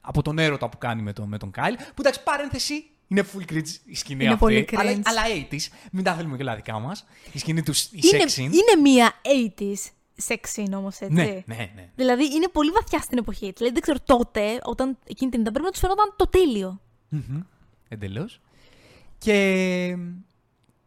[0.00, 3.52] από τον έρωτα που κάνει με τον, με τον Κάιλ, που εντάξει, παρένθεση, είναι full
[3.52, 5.00] cringe η σκηνή Είναι αυτή, πολύ αλλά, cringe.
[5.04, 7.04] αλλά 80's, μην τα θέλουμε και όλα δικά μας.
[7.32, 8.42] Η σκηνή τους, η Είναι, sex scene.
[8.42, 9.12] είναι μία
[9.58, 9.90] 80s
[10.28, 11.14] sex scene όμως, έτσι.
[11.14, 11.90] Ναι, ναι, ναι.
[11.94, 13.54] Δηλαδή είναι πολύ βαθιά στην εποχή της.
[13.56, 16.80] Δηλαδή δεν ξέρω τότε, όταν εκείνη την ήταν, πρέπει να τους φαινόταν το τέλειο.
[17.08, 17.40] Μμμ.
[17.88, 18.40] Εντελώς.
[19.18, 19.96] Και,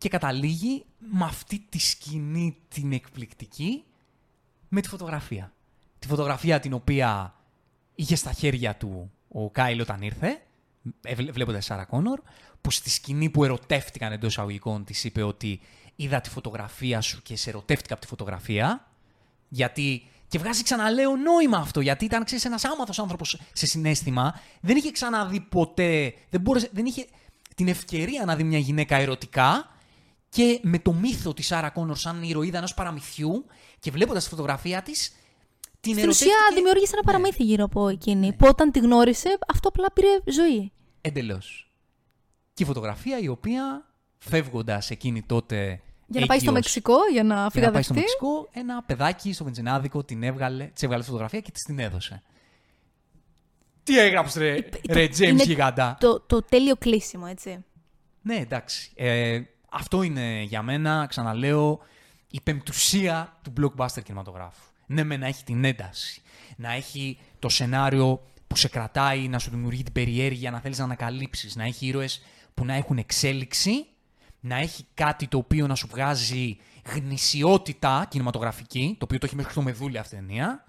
[0.02, 3.84] και καταλήγει με αυτή τη σκηνή την εκπληκτική
[4.68, 5.54] με τη φωτογραφία.
[6.00, 7.36] Τη φωτογραφία την οποία
[7.96, 10.42] είχε στα χέρια του ο Κάιλ όταν ήρθε,
[11.32, 12.20] βλέποντας τη Σάρα Κόνορ,
[12.62, 15.60] που στη σκηνή που ερωτεύτηκαν εντός αγωγικών της είπε ότι
[15.96, 18.88] είδα τη φωτογραφία σου και σε ερωτεύτηκα από τη φωτογραφία.
[19.48, 20.06] Γιατί.
[20.28, 24.92] Και βγάζει ξαναλέω νόημα αυτό, γιατί ήταν ξέρεις, ένας άμαθος άνθρωπος σε συνέστημα, δεν είχε
[24.92, 27.08] ξαναδεί ποτέ, δεν, μπόρεσε, δεν είχε
[27.56, 29.72] την ευκαιρία να δει μια γυναίκα ερωτικά
[30.32, 33.46] και με το μύθο της Σάρα Κόνορ σαν ηρωίδα ενός παραμυθιού
[33.80, 35.16] και βλέποντας τη φωτογραφία της,
[35.80, 38.34] την Στην ουσία δημιούργησε ένα παραμύθι γύρω από εκείνη, ναι.
[38.34, 40.72] που όταν τη γνώρισε αυτό απλά πήρε ζωή.
[41.02, 41.72] Εντελώς.
[42.54, 43.86] Και η φωτογραφία η οποία
[44.18, 47.50] φεύγοντας εκείνη τότε για να πάει στο Μεξικό, για να φύγει.
[47.54, 51.52] Για να πάει στο Μεξικό, ένα παιδάκι στο βενζινάδικο την έβγαλε, της έβγαλε φωτογραφία και
[51.52, 52.24] της την έδωσε.
[53.84, 57.66] Τι έγραψες, ρε, ρε James Γιγάντα; Το, το τέλειο κλείσιμο, έτσι.
[58.22, 58.92] Ναι, εντάξει.
[58.96, 61.80] Ε, αυτό είναι για μένα, ξαναλέω,
[62.28, 64.64] η πεμπτουσία του blockbuster κινηματογράφου.
[64.86, 66.22] Ναι, με να έχει την ένταση.
[66.56, 70.84] Να έχει το σενάριο που σε κρατάει, να σου δημιουργεί την περιέργεια, να θέλεις να
[70.84, 71.56] ανακαλύψεις.
[71.56, 72.22] Να έχει ήρωες
[72.54, 73.86] που να έχουν εξέλιξη
[74.42, 79.54] να έχει κάτι το οποίο να σου βγάζει γνησιότητα κινηματογραφική, το οποίο το έχει μέχρι
[79.54, 80.66] το μεδούλι αυτή η ταινία,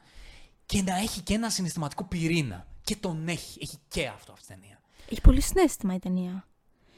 [0.66, 2.66] και να έχει και ένα συναισθηματικό πυρήνα.
[2.82, 3.59] Και τον έχει.
[3.62, 4.80] Έχει και αυτό αυτή η ταινία.
[5.09, 6.46] Έχει πολύ συνέστημα η ταινία.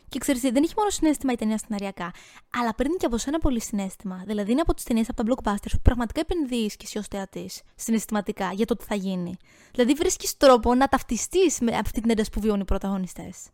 [0.08, 2.10] Και ξέρεις, δεν έχει μόνο συνέστημα η ταινία σεναριακά,
[2.58, 4.22] αλλά παίρνει και από σένα πολύ συνέστημα.
[4.26, 7.62] Δηλαδή είναι από τις ταινίες από τα blockbusters που πραγματικά επενδύεις και εσύ ως θεατής
[7.74, 9.36] συναισθηματικά για το τι θα γίνει.
[9.72, 13.48] Δηλαδή βρίσκεις τρόπο να ταυτιστείς με αυτή την ένταση που βιώνουν οι πρωταγωνιστές.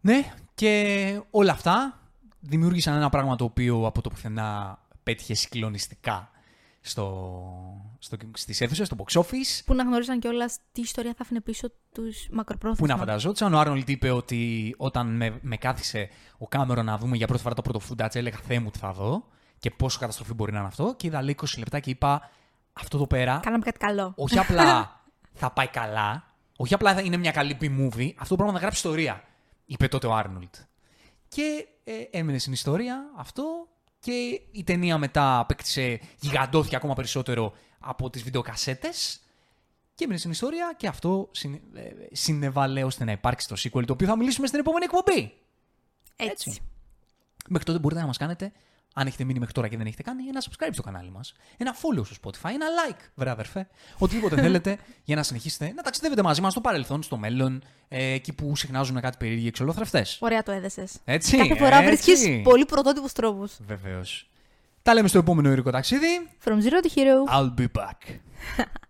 [0.00, 2.00] Ναι, και όλα αυτά
[2.40, 6.30] δημιούργησαν ένα πράγμα το οποίο από το πουθενά πέτυχε συγκλονιστικά
[6.88, 9.62] στο, στο, στις αίθουσες, στο box office.
[9.64, 12.86] Που να γνώριζαν κιόλας τι ιστορία θα άφηνε πίσω τους μακροπρόθεσμα.
[12.86, 13.54] Που να φανταζόντουσαν.
[13.54, 16.08] Ο Άρνολτ είπε ότι όταν με, με κάθισε
[16.38, 18.92] ο Κάμερο να δούμε για πρώτη φορά το πρώτο φούντατς, έλεγα Θεέ μου τι θα
[18.92, 19.24] δω
[19.58, 20.94] και πόσο καταστροφή μπορεί να είναι αυτό.
[20.96, 22.30] Και είδα λέει 20 λεπτά και είπα
[22.72, 23.40] αυτό εδώ πέρα.
[23.42, 24.12] Κάναμε κάτι καλό.
[24.16, 25.00] Όχι απλά
[25.32, 26.24] θα πάει καλά,
[26.56, 29.22] όχι απλά θα είναι μια καλή B-movie, αυτό το πράγμα θα γράψει ιστορία
[29.68, 30.54] είπε τότε ο Άρνολτ.
[31.28, 33.68] Και ε, έμεινε στην ιστορία αυτό
[34.00, 39.20] και η ταινία μετά απέκτησε, γιγαντώθηκε ακόμα περισσότερο από τις βιντεοκασέτες
[39.94, 43.92] και έμεινε στην ιστορία και αυτό συν, ε, συνέβαλε ώστε να υπάρξει το sequel το
[43.92, 45.34] οποίο θα μιλήσουμε στην επόμενη εκπομπή.
[46.16, 46.48] Έτσι.
[46.48, 46.60] Έτσι.
[47.48, 48.52] Μέχρι τότε μπορείτε να μας κάνετε
[48.98, 51.34] αν έχετε μείνει μέχρι τώρα και δεν έχετε κάνει, ένα subscribe στο κανάλι μας.
[51.56, 53.68] Ένα follow στο Spotify, ένα like, βρε αδερφέ.
[53.98, 58.32] Οτιδήποτε θέλετε για να συνεχίσετε να ταξιδεύετε μαζί μας στο παρελθόν, στο μέλλον, ε, εκεί
[58.32, 60.06] που συχνάζουν κάτι περίεργοι εξολόθρευτέ.
[60.18, 60.96] Ωραία το έδεσες.
[61.04, 61.36] Έτσι.
[61.36, 63.56] Κάθε φορά βρίσκεις πολύ πρωτότυπους τρόπους.
[63.66, 64.30] Βεβαίως.
[64.82, 66.28] Τα λέμε στο επόμενο ήρικο ταξίδι.
[66.44, 67.34] From zero to hero.
[67.34, 68.18] I'll be back.